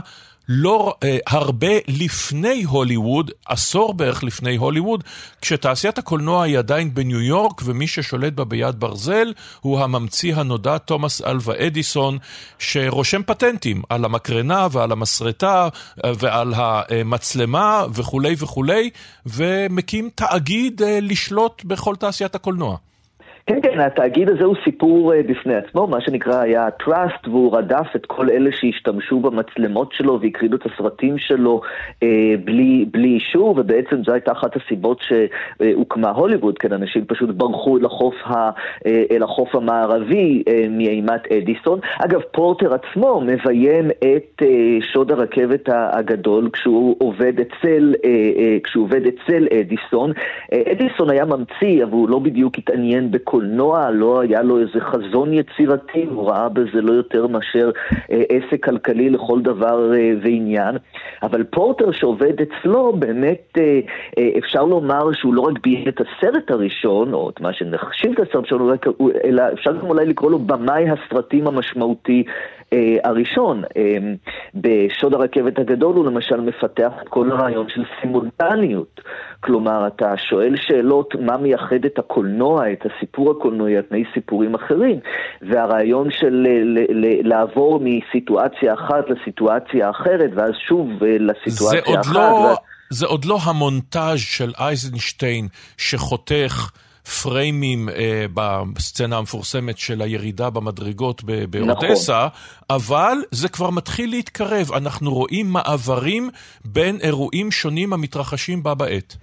[0.48, 5.04] לא אה, הרבה לפני הוליווד, עשור בערך לפני הוליווד,
[5.40, 11.22] כשתעשיית הקולנוע היא עדיין בניו יורק, ומי ששולט בה ביד ברזל הוא הממציא הנודע תומאס
[11.22, 12.18] אלווה אדיסון,
[12.58, 15.68] שרושם פטנטים על המקרנה ועל המסרטה
[16.04, 18.90] אה, ועל המצלמה וכולי וכולי,
[19.26, 22.76] ומקים תאגיד אה, לשלוט בכל תעשיית הקולנוע.
[23.46, 27.86] כן, כן, התאגיד הזה הוא סיפור uh, בפני עצמו, מה שנקרא היה trust, והוא רדף
[27.96, 32.06] את כל אלה שהשתמשו במצלמות שלו והקרידו את הסרטים שלו uh,
[32.44, 38.14] בלי, בלי אישור, ובעצם זו הייתה אחת הסיבות שהוקמה הוליווד, כן, אנשים פשוט ברחו לחוף
[38.24, 41.78] ה, uh, אל החוף המערבי uh, מאימת אדיסון.
[42.04, 44.46] אגב, פורטר עצמו מביים את uh,
[44.92, 50.10] שוד הרכבת הגדול כשהוא עובד אצל, uh, uh, כשהוא עובד אצל אדיסון.
[50.10, 53.31] Uh, אדיסון היה ממציא, אבל הוא לא בדיוק התעניין בכל...
[53.32, 57.70] הקולנוע לא היה לו איזה חזון יצירתי, הוא ראה בזה לא יותר מאשר
[58.10, 60.76] אה, עסק כלכלי לכל דבר אה, ועניין.
[61.22, 63.80] אבל פורטר שעובד אצלו, באמת אה,
[64.18, 68.18] אה, אפשר לומר שהוא לא רק ביים את הסרט הראשון, או את מה שנחשיב את
[68.18, 68.76] הסרט הראשון,
[69.24, 72.24] אלא אפשר גם אולי לקרוא לו במאי הסרטים המשמעותי
[72.72, 73.62] אה, הראשון.
[73.76, 73.98] אה,
[74.54, 79.00] בשוד הרכבת הגדול הוא למשל מפתח את כל הרעיון של סימולטניות.
[79.40, 85.00] כלומר, אתה שואל שאלות מה מייחד את הקולנוע, את הסיפור הקולנועי, על פני סיפורים אחרים,
[85.42, 86.46] והרעיון של
[87.24, 92.14] לעבור מסיטואציה אחת לסיטואציה אחרת, ואז שוב אה, לסיטואציה אחת.
[92.14, 92.56] לא, ואז...
[92.90, 96.70] זה עוד לא המונטאז' של אייזנשטיין שחותך
[97.22, 98.26] פריימים אה,
[98.74, 102.76] בסצנה המפורסמת של הירידה במדרגות באודסה, נכון.
[102.76, 104.72] אבל זה כבר מתחיל להתקרב.
[104.72, 106.30] אנחנו רואים מעברים
[106.64, 109.16] בין אירועים שונים המתרחשים בה בעת.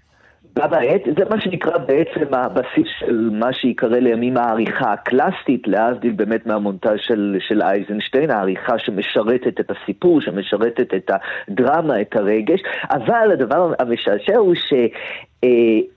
[0.59, 6.45] בה בעת, זה מה שנקרא בעצם הבסיס של מה שיקרא לימים העריכה הקלאסית, להבדיל באמת
[6.45, 11.11] מהמונטאז' של, של אייזנשטיין, העריכה שמשרתת את הסיפור, שמשרתת את
[11.49, 12.59] הדרמה, את הרגש,
[12.91, 14.55] אבל הדבר המשעשע הוא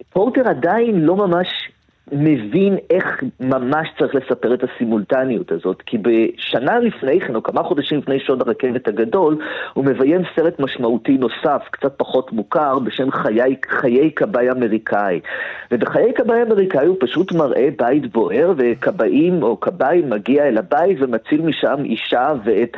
[0.09, 1.49] שפורטר עדיין לא ממש
[2.13, 7.99] מבין איך ממש צריך לספר את הסימולטניות הזאת, כי בשנה לפני כן, או כמה חודשים
[7.99, 9.39] לפני שוד הרכבת הגדול,
[9.73, 15.21] הוא מביים סרט משמעותי נוסף, קצת פחות מוכר, בשם חיי, חיי כבאי אמריקאי.
[15.71, 21.43] ובחיי כבאי אמריקאי הוא פשוט מראה בית בוער, וכבאים או כבאי מגיע אל הבית ומציל
[21.43, 22.77] משם אישה ואת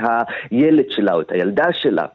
[0.51, 2.07] הילד שלה, או את הילדה שלה.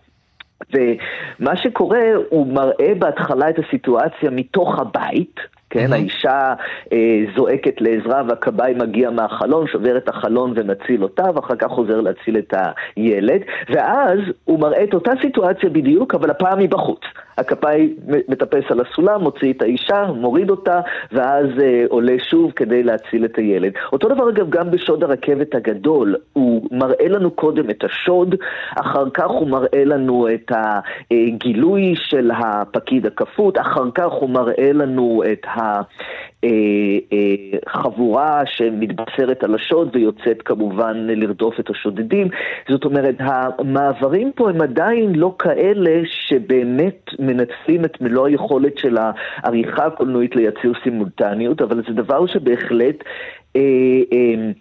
[0.73, 5.95] ומה שקורה, הוא מראה בהתחלה את הסיטואציה מתוך הבית, כן, mm-hmm.
[5.95, 6.53] האישה
[6.93, 12.37] אה, זועקת לעזרה והכבאי מגיע מהחלון, שובר את החלון ומציל אותה, ואחר כך חוזר להציל
[12.37, 12.53] את
[12.95, 17.01] הילד, ואז הוא מראה את אותה סיטואציה בדיוק, אבל הפעם מבחוץ.
[17.39, 17.93] הכבאי
[18.27, 20.79] מטפס על הסולם, מוציא את האישה, מוריד אותה,
[21.11, 23.71] ואז אה, עולה שוב כדי להציל את הילד.
[23.91, 28.35] אותו דבר אגב גם בשוד הרכבת הגדול, הוא מראה לנו קודם את השוד,
[28.75, 35.23] אחר כך הוא מראה לנו את הגילוי של הפקיד הכפות, אחר כך הוא מראה לנו
[35.31, 35.45] את
[37.67, 42.27] החבורה שמתבשרת על השוד ויוצאת כמובן לרדוף את השודדים.
[42.69, 49.85] זאת אומרת, המעברים פה הם עדיין לא כאלה שבאמת מנצלים את מלוא היכולת של העריכה
[49.85, 53.03] הקולנועית לייצר סימולטניות, אבל זה דבר שבהחלט...
[53.55, 53.61] אה,
[54.13, 54.51] אה,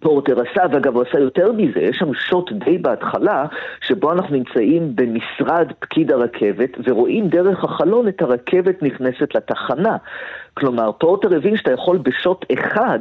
[0.00, 3.44] פורטר עשה, ואגב הוא עשה יותר מזה, יש שם שוט די בהתחלה,
[3.86, 9.96] שבו אנחנו נמצאים במשרד פקיד הרכבת, ורואים דרך החלון את הרכבת נכנסת לתחנה.
[10.54, 12.98] כלומר, פורטר הבין שאתה יכול בשוט אחד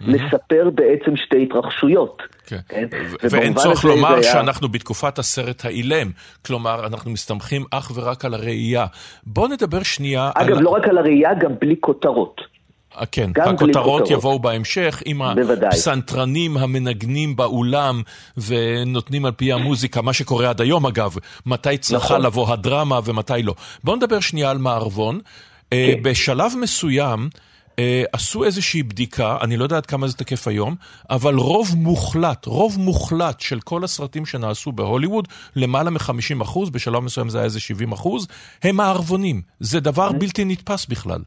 [0.00, 2.22] לספר בעצם שתי התרחשויות.
[2.46, 2.56] כן.
[2.68, 2.86] כן?
[3.30, 6.10] ואין צורך לומר היה- שאנחנו בתקופת הסרט האילם,
[6.46, 8.86] כלומר, אנחנו מסתמכים אך ורק על הראייה.
[9.26, 10.62] בוא נדבר שנייה אגב, על...
[10.62, 12.57] לא רק על הראייה, גם בלי כותרות.
[12.96, 14.10] אה, כן, הכותרות כותרות.
[14.10, 15.68] יבואו בהמשך עם בוודאי.
[15.68, 18.02] הפסנתרנים המנגנים באולם
[18.36, 22.22] ונותנים על פי המוזיקה, מה שקורה עד היום אגב, מתי צריכה נכון.
[22.22, 23.54] לבוא הדרמה ומתי לא.
[23.84, 25.20] בואו נדבר שנייה על מערבון.
[25.72, 26.02] אה, כן.
[26.02, 27.28] בשלב מסוים
[27.78, 30.74] אה, עשו איזושהי בדיקה, אני לא יודע עד כמה זה תקף היום,
[31.10, 37.28] אבל רוב מוחלט, רוב מוחלט של כל הסרטים שנעשו בהוליווד, למעלה מ-50 אחוז, בשלב מסוים
[37.28, 38.26] זה היה איזה 70 אחוז,
[38.62, 39.42] הם מערבונים.
[39.60, 41.20] זה דבר בלתי נתפס בכלל.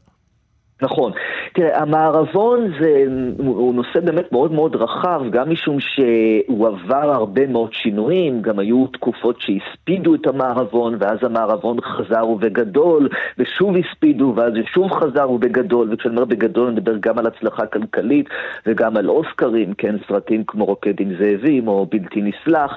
[0.82, 1.12] נכון.
[1.52, 3.04] תראה, המערבון זה,
[3.38, 8.86] הוא נושא באמת מאוד מאוד רחב, גם משום שהוא עבר הרבה מאוד שינויים, גם היו
[8.86, 16.14] תקופות שהספידו את המערבון, ואז המערבון חזר ובגדול, ושוב הספידו, ואז שוב חזר ובגדול, וכשאני
[16.14, 18.28] אומר בגדול אני מדבר גם על הצלחה כלכלית
[18.66, 22.76] וגם על אוסקרים, כן, סרטים כמו רוקד עם זאבים או בלתי נסלח.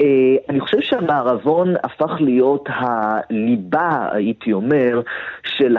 [0.00, 5.00] אה, אני חושב שהמערבון הפך להיות הליבה, הייתי אומר,
[5.42, 5.76] של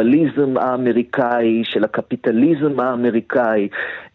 [0.00, 3.68] האינדיבידואליזם האמריקאי, של הקפיטליזם האמריקאי,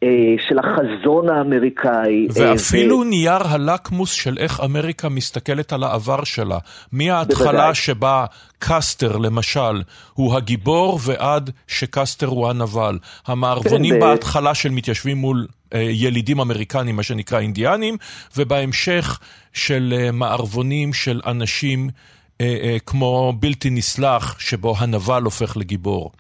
[0.03, 0.09] אה,
[0.47, 2.27] של החזון האמריקאי.
[2.37, 6.57] אה, ואפילו נייר הלקמוס של איך אמריקה מסתכלת על העבר שלה.
[6.91, 7.75] מההתחלה בוודאי.
[7.75, 8.25] שבה
[8.59, 9.81] קסטר, למשל,
[10.13, 12.97] הוא הגיבור ועד שקסטר הוא הנבל.
[13.27, 17.97] המערבונים כן, בהתחלה של מתיישבים מול אה, ילידים אמריקנים, מה שנקרא אינדיאנים,
[18.37, 19.19] ובהמשך
[19.53, 21.89] של מערבונים של אנשים
[22.85, 26.11] כמו בלתי נסלח, שבו הנבל הופך לגיבור.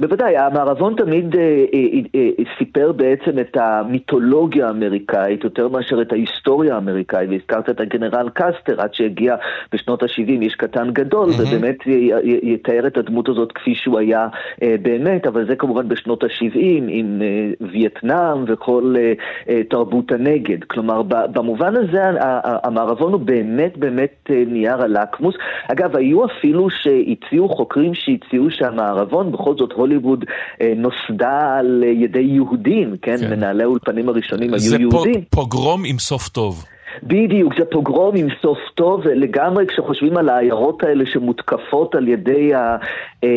[0.00, 1.78] בוודאי, המערבון תמיד אה, אה,
[2.14, 8.28] אה, אה, סיפר בעצם את המיתולוגיה האמריקאית יותר מאשר את ההיסטוריה האמריקאית, והזכרת את הגנרל
[8.34, 9.36] קסטר, עד שהגיע
[9.72, 14.28] בשנות ה-70 איש קטן גדול, ובאמת י- י- יתאר את הדמות הזאת כפי שהוא היה
[14.62, 16.58] אה, באמת, אבל זה כמובן בשנות ה-70
[16.88, 19.12] עם אה, וייטנאם וכל אה,
[19.48, 20.64] אה, תרבות הנגד.
[20.64, 22.02] כלומר, במובן הזה
[22.44, 25.34] המערבון הוא באמת באמת אה, נייר הלקמוס.
[25.68, 30.24] אגב, היו אפילו שהציעו, חוקרים שהציעו שהמערבון, בכל זאת הוליווד
[30.60, 33.16] אה, נוסדה על ידי יהודים, כן?
[33.16, 33.30] כן.
[33.30, 35.24] מנהלי האולפנים הראשונים זה היו יהודים.
[35.30, 36.64] פוגרום עם סוף טוב.
[37.02, 42.76] בדיוק, זה פוגרום עם סוף טוב, לגמרי כשחושבים על העיירות האלה שמותקפות על ידי אה,
[43.24, 43.28] אה,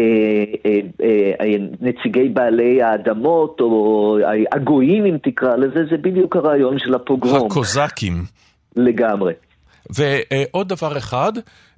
[1.42, 1.46] אה,
[1.82, 4.18] נציגי בעלי האדמות, או
[4.52, 8.24] הגויים אם תקרא לזה, זה בדיוק הרעיון של הפוגרום, הקוזקים.
[8.76, 9.34] לגמרי.
[9.90, 11.32] ועוד דבר אחד,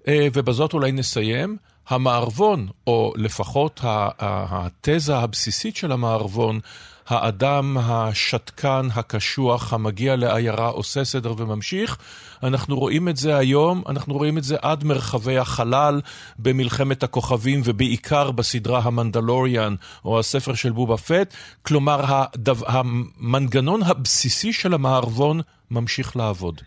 [0.07, 1.57] אה, ובזאת אולי נסיים,
[1.87, 6.59] המערבון, או לפחות התזה הבסיסית של המערבון,
[7.07, 11.97] האדם השתקן, הקשוח, המגיע לעיירה, עושה סדר וממשיך.
[12.43, 16.01] אנחנו רואים את זה היום, אנחנו רואים את זה עד מרחבי החלל
[16.39, 21.33] במלחמת הכוכבים, ובעיקר בסדרה המנדלוריאן, או הספר של בובה פט.
[21.61, 26.61] כלומר, הדו, המנגנון הבסיסי של המערבון ממשיך לעבוד.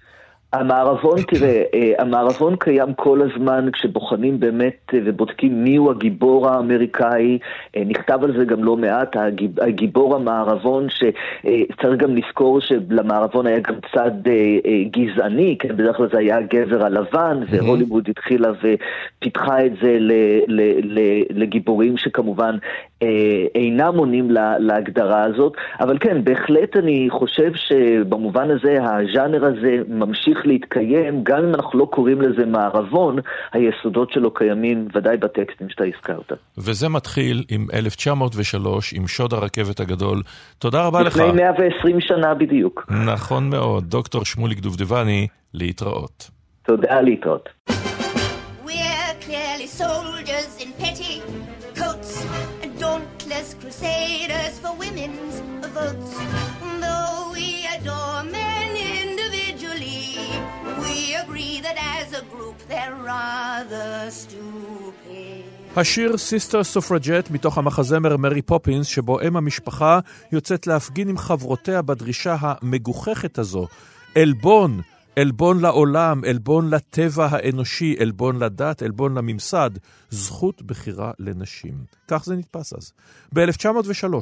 [0.53, 7.39] המערבון, תראה, אה, המערבון קיים כל הזמן כשבוחנים באמת אה, ובודקים מיהו הגיבור האמריקאי,
[7.77, 13.59] אה, נכתב על זה גם לא מעט, הגיב- הגיבור המערבון, שצריך גם לזכור שלמערבון היה
[13.61, 14.11] גם צד
[14.91, 19.99] גזעני, כן, בדרך כלל זה היה הגבר הלבן, והוליווד התחילה ופיתחה את זה
[21.31, 22.57] לגיבורים שכמובן
[23.55, 30.38] אינם עונים לה- להגדרה הזאת, אבל כן, בהחלט אני חושב שבמובן הזה הז'אנר הזה ממשיך
[30.45, 33.19] להתקיים, גם אם אנחנו לא קוראים לזה מערבון,
[33.53, 36.33] היסודות שלו קיימים ודאי בטקסטים שאתה הזכרת.
[36.59, 40.23] וזה מתחיל עם 1903, עם שוד הרכבת הגדול.
[40.59, 41.17] תודה רבה לך.
[41.17, 42.87] לפני 120 שנה בדיוק.
[43.07, 46.31] נכון מאוד, דוקטור שמוליק דובדבני, להתראות.
[46.63, 47.49] תודה, להתראות.
[48.67, 51.23] We're clearly soldiers in petty
[51.75, 52.13] coats
[52.63, 55.37] and dauntless crusaders for women's
[55.75, 56.38] votes.
[65.77, 69.99] השיר Sister Suffragette מתוך המחזמר מרי פופינס, שבו אם המשפחה
[70.33, 73.67] יוצאת להפגין עם חברותיה בדרישה המגוחכת הזו.
[74.17, 74.81] עלבון,
[75.21, 79.71] עלבון לעולם, עלבון לטבע האנושי, עלבון לדת, עלבון לממסד,
[80.11, 81.75] זכות בחירה לנשים.
[82.09, 82.93] כך זה נתפס אז.
[83.35, 84.15] ב-1903,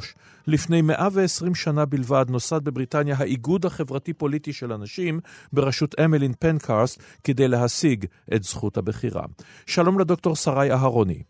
[0.47, 5.19] לפני 120 שנה בלבד, נוסד בבריטניה האיגוד החברתי-פוליטי של הנשים,
[5.53, 9.23] בראשות אמלין פנקארסט, כדי להשיג את זכות הבחירה.
[9.65, 11.23] שלום לדוקטור שרי אהרוני.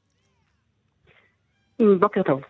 [1.99, 2.41] בוקר טוב.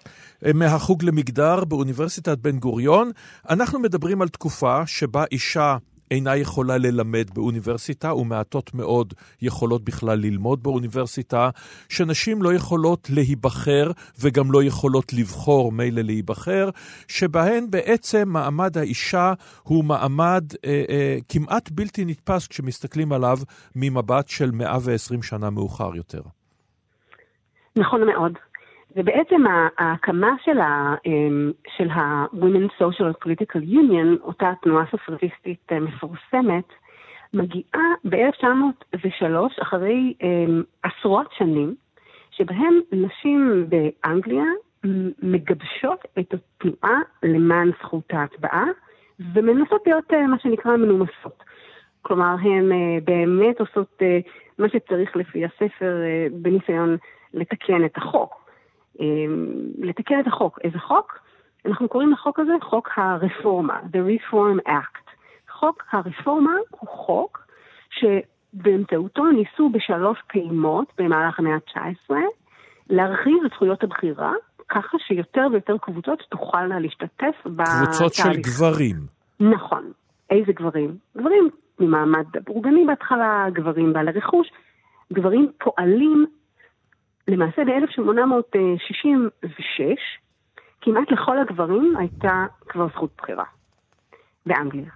[0.54, 3.12] מהחוג למגדר באוניברסיטת בן גוריון.
[3.50, 5.78] אנחנו מדברים על תקופה שבה אישה
[6.12, 11.50] אינה יכולה ללמד באוניברסיטה, ומעטות מאוד יכולות בכלל ללמוד באוניברסיטה,
[11.90, 16.70] שנשים לא יכולות להיבחר וגם לא יכולות לבחור מילא להיבחר,
[17.08, 19.34] שבהן בעצם מעמד האישה
[19.64, 23.38] הוא מעמד אה, אה, כמעט בלתי נתפס כשמסתכלים עליו
[23.76, 26.22] ממבט של 120 שנה מאוחר יותר.
[27.76, 28.32] נכון מאוד.
[28.98, 29.44] ובעצם
[29.78, 30.36] ההקמה
[31.76, 36.68] של ה-Women's Social Political Union, אותה תנועה סופרטיסטית אה, מפורסמת,
[37.34, 40.14] מגיעה ב-1903, אחרי
[40.84, 41.76] עשרות שנים,
[42.32, 44.44] שבהם נשים באנגליה
[45.24, 48.66] מגבשות את התנועה למען זכות ההצבעה,
[49.34, 51.44] ומנסות להיות אה, מה שנקרא מנומסות.
[52.02, 54.02] כלומר, הן אה, באמת עושות
[54.60, 55.96] מה שצריך לפי הספר
[56.32, 56.98] בניסיון
[57.34, 58.47] לתקן את החוק.
[59.00, 59.48] אמ,
[59.80, 60.60] לתקן את החוק.
[60.64, 61.20] איזה חוק?
[61.66, 65.08] אנחנו קוראים לחוק הזה חוק הרפורמה, The Reform Act.
[65.60, 67.48] חוק הרפורמה הוא חוק
[67.90, 72.14] שבאמצעותו ניסו בשלוש פעימות במהלך המאה ה-19
[72.90, 74.34] להרחיב את זכויות הבחירה,
[74.70, 77.84] ככה שיותר ויותר קבוצות תוכלנה להשתתף בתהליך.
[77.84, 78.96] קבוצות של גברים.
[79.40, 79.92] נכון.
[80.30, 80.98] איזה גברים?
[81.18, 84.48] גברים ממעמד בורגני בהתחלה, גברים בעלי רכוש,
[85.14, 86.26] גברים פועלים
[87.28, 90.00] למעשה ב-1866,
[90.82, 93.44] כמעט לכל הגברים הייתה כבר זכות בחירה
[94.46, 94.92] באנגליה.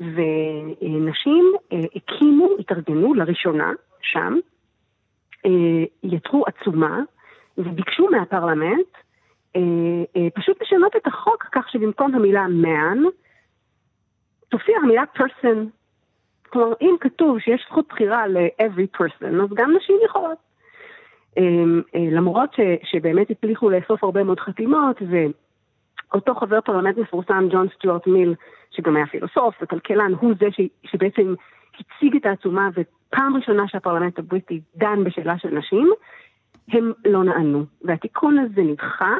[0.00, 4.36] ונשים אה, הקימו, התארגנו לראשונה שם,
[5.46, 7.00] אה, יצרו עצומה
[7.58, 8.86] וביקשו מהפרלמנט
[9.56, 9.60] אה,
[10.34, 12.98] פשוט לשנות את החוק כך שבמקום המילה man
[14.48, 15.56] תופיע המילה person.
[16.50, 20.51] כלומר, אם כתוב שיש זכות בחירה ל-every person, אז גם נשים יכולות.
[21.36, 24.96] אמ, אה, למרות ש, שבאמת הצליחו לאסוף הרבה מאוד חתימות,
[26.10, 28.34] ואותו חבר פרלמנט מפורסם, ג'ון סטיוארט מיל,
[28.70, 31.34] שגם היה פילוסוף וכלכלן, הוא זה ש, שבעצם
[31.74, 35.90] הציג את העצומה, ופעם ראשונה שהפרלמנט הבריטי דן בשאלה של נשים,
[36.68, 37.64] הם לא נענו.
[37.84, 39.14] והתיקון הזה נדחה,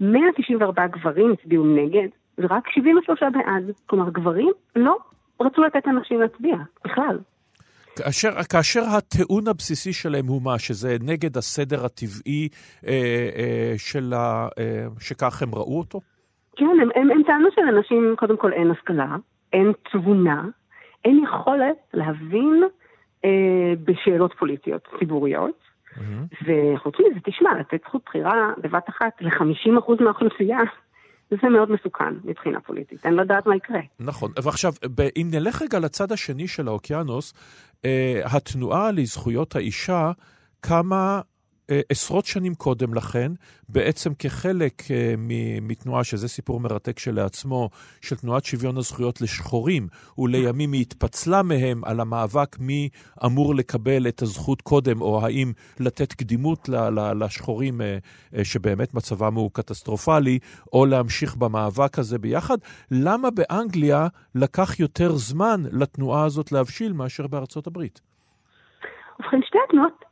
[0.00, 3.70] 194 גברים הצביעו נגד, ורק 73 בעד.
[3.86, 4.96] כלומר, גברים לא
[5.40, 7.18] רצו לתת לנשים להצביע, בכלל.
[7.98, 10.58] כאשר, כאשר הטיעון הבסיסי שלהם הוא מה?
[10.58, 12.48] שזה נגד הסדר הטבעי
[12.86, 12.92] אה,
[13.36, 16.00] אה, של ה, אה, שכך הם ראו אותו?
[16.56, 19.16] כן, הם, הם, הם טענו שלאנשים קודם כל אין השכלה,
[19.52, 20.44] אין תבונה,
[21.04, 22.62] אין יכולת להבין
[23.24, 25.68] אה, בשאלות פוליטיות ציבוריות.
[25.88, 26.44] Mm-hmm.
[26.76, 30.58] וחוץ מזה, תשמע, לתת זכות בחירה בבת אחת ל-50% מהאוכלוסייה,
[31.30, 33.80] זה מאוד מסוכן מבחינה פוליטית, אני לא יודעת מה יקרה.
[34.00, 34.72] נכון, ועכשיו,
[35.16, 37.34] אם נלך רגע לצד השני של האוקיינוס,
[38.24, 40.12] התנועה לזכויות האישה
[40.60, 41.20] קמה אה,
[41.88, 43.32] עשרות שנים קודם לכן,
[43.68, 45.14] בעצם כחלק אה,
[45.62, 49.88] מתנועה, שזה סיפור מרתק שלעצמו, של תנועת שוויון הזכויות לשחורים,
[50.18, 52.88] ולימים היא התפצלה מהם על המאבק מי
[53.26, 56.68] אמור לקבל את הזכות קודם, או האם לתת קדימות
[57.20, 57.80] לשחורים
[58.42, 60.38] שבאמת מצבם הוא קטסטרופלי,
[60.72, 62.58] או להמשיך במאבק הזה ביחד.
[62.90, 68.00] למה באנגליה לקח יותר זמן לתנועה הזאת להבשיל מאשר בארצות הברית?
[69.20, 70.07] ובכן, שתי התנועות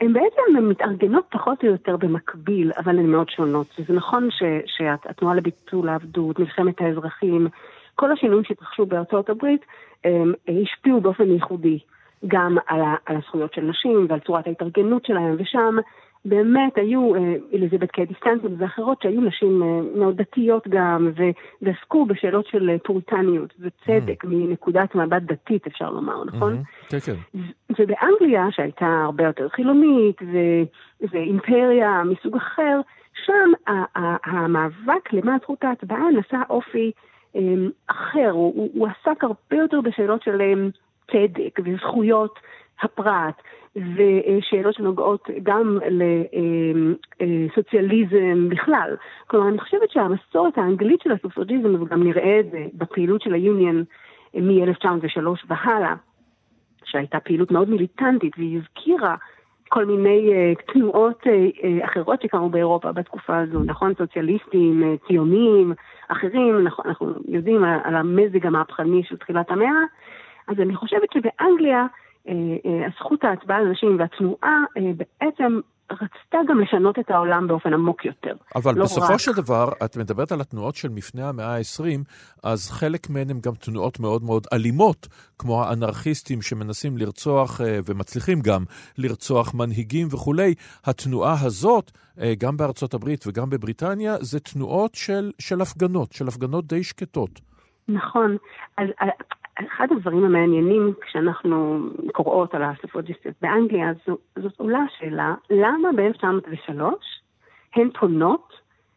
[0.00, 3.66] הן בעצם מתארגנות פחות או יותר במקביל, אבל הן מאוד שונות.
[3.88, 7.48] זה נכון ש, שהתנועה לביטול העבדות, מלחמת האזרחים,
[7.94, 9.64] כל השינויים שהתרחשו בארצות הברית,
[10.04, 10.32] הם
[10.62, 11.78] השפיעו באופן ייחודי
[12.26, 15.76] גם על, ה, על הזכויות של נשים ועל צורת ההתארגנות שלהם, ושם
[16.24, 21.10] באמת היו, אה, אליזבת קייטי סטנטון ואחרות, שהיו נשים אה, מאוד דתיות גם,
[21.62, 24.28] ועסקו בשאלות של אה, פוריטניות וצדק mm.
[24.28, 26.52] מנקודת מבט דתית, אפשר לומר, נכון?
[26.54, 26.90] Mm-hmm.
[26.90, 27.40] כן, כן.
[27.78, 30.16] ובאנגליה, שהייתה הרבה יותר חילונית,
[31.12, 32.80] ואימפריה מסוג אחר,
[33.26, 33.72] שם
[34.24, 36.92] המאבק למען זכות ההצבעה נשא אופי
[37.86, 40.40] אחר, הוא, הוא עסק הרבה יותר בשאלות של
[41.12, 42.38] צדק וזכויות
[42.82, 43.42] הפרט.
[43.76, 45.78] ושאלות שנוגעות גם
[47.20, 48.96] לסוציאליזם בכלל.
[49.26, 53.84] כלומר, אני חושבת שהמסורת האנגלית של הסופרג'יזם, וגם נראה את זה בפעילות של היוניון
[54.34, 55.94] מ-1903 והלאה,
[56.84, 59.16] שהייתה פעילות מאוד מיליטנטית, והיא הזכירה
[59.68, 61.22] כל מיני uh, תנועות
[61.84, 63.92] אחרות שקמו באירופה בתקופה הזו, נכון?
[63.98, 65.72] סוציאליסטים, ציונים,
[66.08, 69.82] אחרים, נכון, אנחנו יודעים על, המזג המהפכני של תחילת המאה,
[70.48, 72.07] אז אני חושבת שבאנגליה, אה, אה,
[72.86, 75.60] הזכות ההצבעה לנשים והתנועה אה, בעצם
[75.92, 78.34] רצתה גם לשנות את העולם באופן עמוק יותר.
[78.56, 81.98] אבל לא בסופו רק- של דבר, את מדברת על התנועות של מפני המאה ה-20,
[82.42, 85.08] אז חלק מהן הן גם תנועות מאוד מאוד אלימות,
[85.38, 88.64] כמו האנרכיסטים שמנסים לרצוח, אה, ומצליחים גם
[88.98, 90.54] לרצוח מנהיגים וכולי.
[90.84, 96.66] התנועה הזאת, אה, גם בארצות הברית וגם בבריטניה, זה תנועות של, של הפגנות, של הפגנות
[96.66, 97.40] די שקטות.
[97.88, 98.36] נכון.
[98.76, 99.06] אז אה,
[99.66, 101.80] אחד הדברים המעניינים כשאנחנו
[102.12, 106.82] קוראות על הסופרג'יסטיות באנגליה, זו, זאת עולה השאלה, למה ב-1903
[107.74, 108.52] הן פונות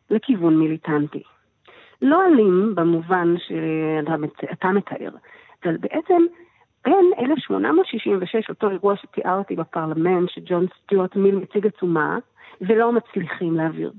[0.09, 1.24] לכיוון מיליטנטי?
[2.01, 5.09] לא אלים במובן שאתה מתאר,
[5.66, 6.26] אבל בעצם
[6.86, 12.18] בין 1866, אותו אירוע שתיארתי בפרלמנט, שג'ון סטיוארט מיל מציג עצומה,
[12.62, 13.91] ולא מצליחים להעביר.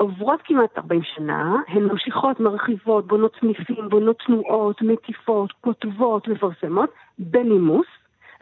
[0.00, 7.86] עוברות כמעט 40 שנה, הן ממשיכות, מרחיבות, בונות סניפים, בונות תנועות, מטיפות, כותבות, מפרסמות, בנימוס,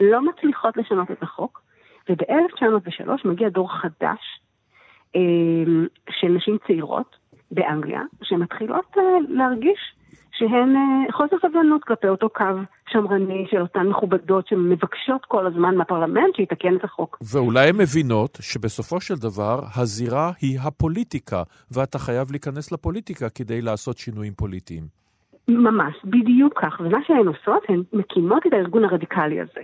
[0.01, 1.63] לא מצליחות לשנות את החוק,
[2.09, 4.41] וב-1903 מגיע דור חדש
[5.17, 5.21] אה,
[6.11, 7.17] של נשים צעירות
[7.51, 9.95] באנגליה, שמתחילות אה, להרגיש
[10.39, 12.45] שהן אה, חוסר סבלנות כלפי אותו קו
[12.89, 17.19] שמרני של אותן מכובדות שמבקשות כל הזמן מהפרלמנט שיתקן את החוק.
[17.33, 23.99] ואולי הן מבינות שבסופו של דבר הזירה היא הפוליטיקה, ואתה חייב להיכנס לפוליטיקה כדי לעשות
[23.99, 24.83] שינויים פוליטיים.
[25.49, 26.81] ממש, בדיוק כך.
[26.81, 29.63] ומה שהן עושות, הן מקימות את הארגון הרדיקלי הזה.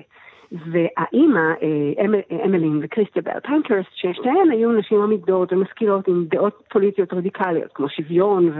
[0.52, 7.12] והאימא, אה, אמ- אה, אמלין וכריסטבל פנקרסט, ששתיהן היו נשים עמידות ומשכילות עם דעות פוליטיות
[7.12, 8.50] רדיקליות, כמו שוויון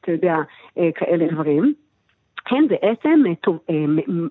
[0.00, 0.36] ואתה יודע,
[0.78, 1.74] אה, כאלה דברים,
[2.50, 3.32] הן בעצם אה,
[3.70, 3.84] אה,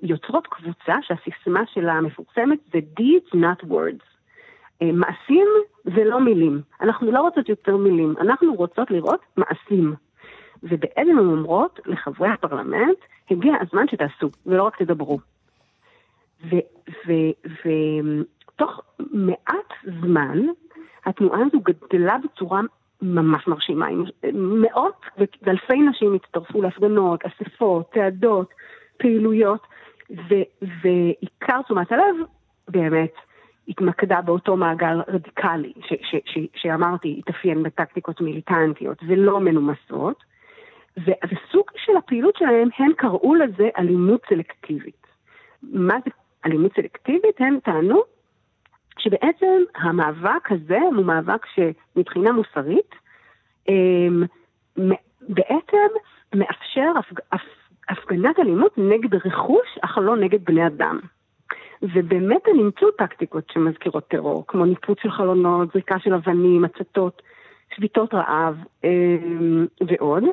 [0.03, 4.03] יוצרות קבוצה שהסיסמה שלה המפורסמת זה deeds not words.
[4.93, 5.47] מעשים
[5.86, 6.61] ולא מילים.
[6.82, 9.93] אנחנו לא רוצות יותר מילים, אנחנו רוצות לראות מעשים.
[10.63, 12.97] ובעצם הן אומרות לחברי הפרלמנט,
[13.32, 15.20] הגיע הזמן שתעשו, ולא רק תדברו.
[17.65, 20.39] ותוך מעט זמן,
[21.05, 22.61] התנועה הזו גדלה בצורה
[23.02, 23.88] ממש מרשימה.
[24.34, 25.06] מאות
[25.41, 28.54] ואלפי נשים הצטרפו להפגנות, אספות, צעדות,
[28.97, 29.62] פעילויות,
[30.10, 32.16] ו- ועיקר תשומת הלב
[32.68, 33.14] באמת
[33.68, 40.24] התמקדה באותו מעגל רדיקלי, ש- ש- ש- שאמרתי, התאפיין בטקטיקות מיליטנטיות ולא מנומסות.
[40.97, 45.08] והסוג של הפעילות שלהם, הם קראו לזה אלימות סלקטיבית.
[45.64, 46.12] מה זה
[46.45, 47.36] אלימות סלקטיבית?
[47.39, 48.02] הם טענו
[49.00, 52.95] שבעצם המאבק הזה הוא מאבק שמבחינה מוסרית
[53.70, 54.24] אמ,
[55.22, 55.88] בעצם
[56.36, 57.39] מאפשר הפג...
[57.89, 61.00] הפגנת אלימות נגד רכוש, אך לא נגד בני אדם.
[61.82, 67.22] ובאמת אימצו טקטיקות שמזכירות טרור, כמו ניפוץ של חלונות, זריקה של אבנים, הצתות,
[67.76, 70.24] שביתות רעב אמ, ועוד.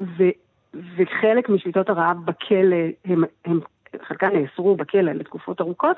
[0.00, 0.24] ו,
[0.74, 3.60] וחלק משביתות הרעב בכלא, הם, הם,
[4.02, 5.96] חלקן נאסרו בכלא לתקופות ארוכות,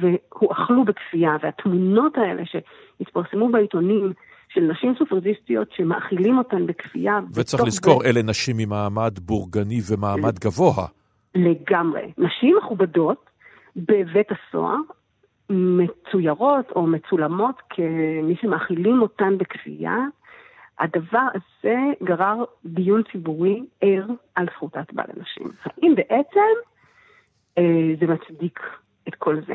[0.00, 4.12] והואכלו בכפייה, והתמונות האלה שהתפרסמו בעיתונים
[4.48, 7.18] של נשים סופרזיסטיות שמאכילים אותן בכפייה.
[7.34, 8.08] וצריך לזכור, זה...
[8.08, 10.86] אלה נשים ממעמד בורגני ומעמד גבוה.
[11.34, 12.12] לגמרי.
[12.18, 13.30] נשים מכובדות
[13.76, 14.76] בבית הסוהר,
[15.50, 19.96] מצוירות או מצולמות כמי שמאכילים אותן בכפייה,
[20.78, 25.52] הדבר הזה גרר דיון ציבורי ער על זכות ההצבעה לנשים.
[25.64, 26.40] האם בעצם
[27.58, 28.60] אה, זה מצדיק
[29.08, 29.54] את כל זה?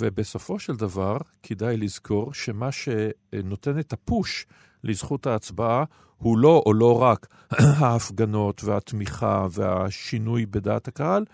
[0.00, 4.46] ובסופו של דבר, כדאי לזכור שמה שנותן את הפוש
[4.84, 5.84] לזכות ההצבעה
[6.16, 7.26] הוא לא או לא רק
[7.80, 11.24] ההפגנות והתמיכה והשינוי בדעת הקהל,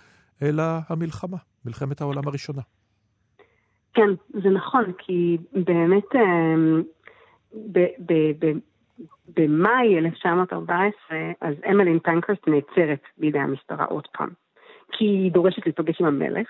[0.43, 2.63] אלא המלחמה, מלחמת העולם הראשונה.
[3.95, 4.11] כן,
[4.43, 6.05] זה נכון, כי באמת
[7.73, 8.59] ב-
[9.37, 14.31] במאי 1914, אז אמלין פנקרסט נעצרת בידי המשטרה עוד פעם,
[14.93, 16.49] כי היא דורשת להיפגש עם המלך,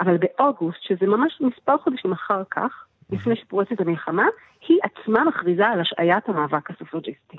[0.00, 4.26] אבל באוגוסט, שזה ממש מספר חודשים אחר כך, לפני שפורצת המלחמה,
[4.68, 7.36] היא עצמה מכריזה על השעיית המאבק הסופרג'יסטי.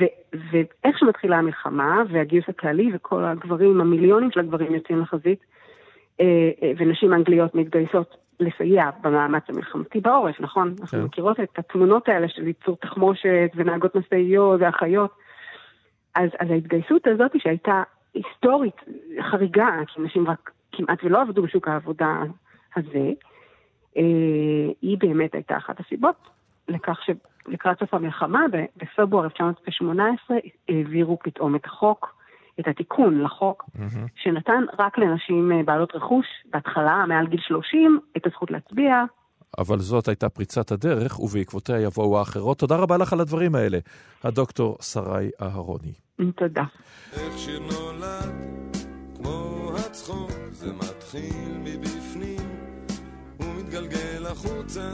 [0.00, 5.38] ו- ואיך שמתחילה המלחמה, והגיוס הכללי, וכל הגברים, המיליונים של הגברים יוצאים לחזית,
[6.20, 10.74] אה, אה, ונשים אנגליות מתגייסות לסייע במאמץ המלחמתי בעורף, נכון?
[10.76, 10.82] כן.
[10.82, 15.10] אנחנו מכירות את התמונות האלה של ייצור תחמושת ונהגות משאיות ואחיות.
[16.14, 17.82] אז, אז ההתגייסות הזאת שהייתה
[18.14, 18.76] היסטורית
[19.30, 22.22] חריגה, כי נשים רק כמעט ולא עבדו בשוק העבודה
[22.76, 23.10] הזה,
[23.96, 24.02] אה,
[24.82, 26.28] היא באמת הייתה אחת הסיבות
[26.68, 28.44] לכך שלקראת סוף המלחמה,
[28.76, 30.36] בפברואר 1918,
[30.68, 32.14] העבירו פתאום את החוק,
[32.60, 33.98] את התיקון לחוק, mm-hmm.
[34.22, 39.04] שנתן רק לנשים בעלות רכוש, בהתחלה, מעל גיל 30, את הזכות להצביע.
[39.58, 42.58] אבל זאת הייתה פריצת הדרך, ובעקבותיה יבואו האחרות.
[42.58, 43.78] תודה רבה לך על הדברים האלה,
[44.24, 45.92] הדוקטור שרי אהרוני.
[46.36, 46.64] תודה.
[47.12, 48.51] איך שיר נולד, כמו
[49.92, 52.48] הצחוק, זה מתחיל מבפנים,
[53.40, 54.90] ומתגלה מתגלגל החוצה,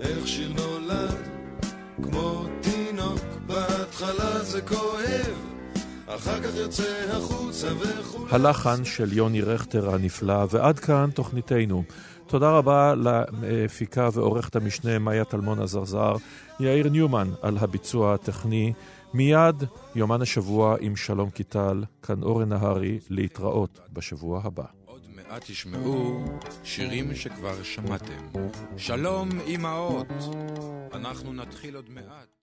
[0.00, 1.28] איך שיר נולד,
[2.02, 5.36] כמו תינוק, בהתחלה זה כואב,
[6.06, 8.24] אחר כך יוצא החוצה וכולי.
[8.30, 11.82] הלחן של יוני רכטר הנפלא, ועד כאן תוכניתנו.
[12.26, 16.16] תודה רבה למפיקה ועורכת המשנה מאיה טלמון עזרזר,
[16.60, 18.72] יאיר ניומן על הביצוע הטכני.
[19.14, 24.64] מיד יומן השבוע עם שלום קיטל, כאן אורן נהרי, להתראות בשבוע הבא.
[24.86, 26.24] עוד מעט תשמעו
[26.64, 28.26] שירים שכבר שמעתם.
[28.76, 30.06] שלום אמהות,
[30.92, 32.37] אנחנו נתחיל עוד מעט.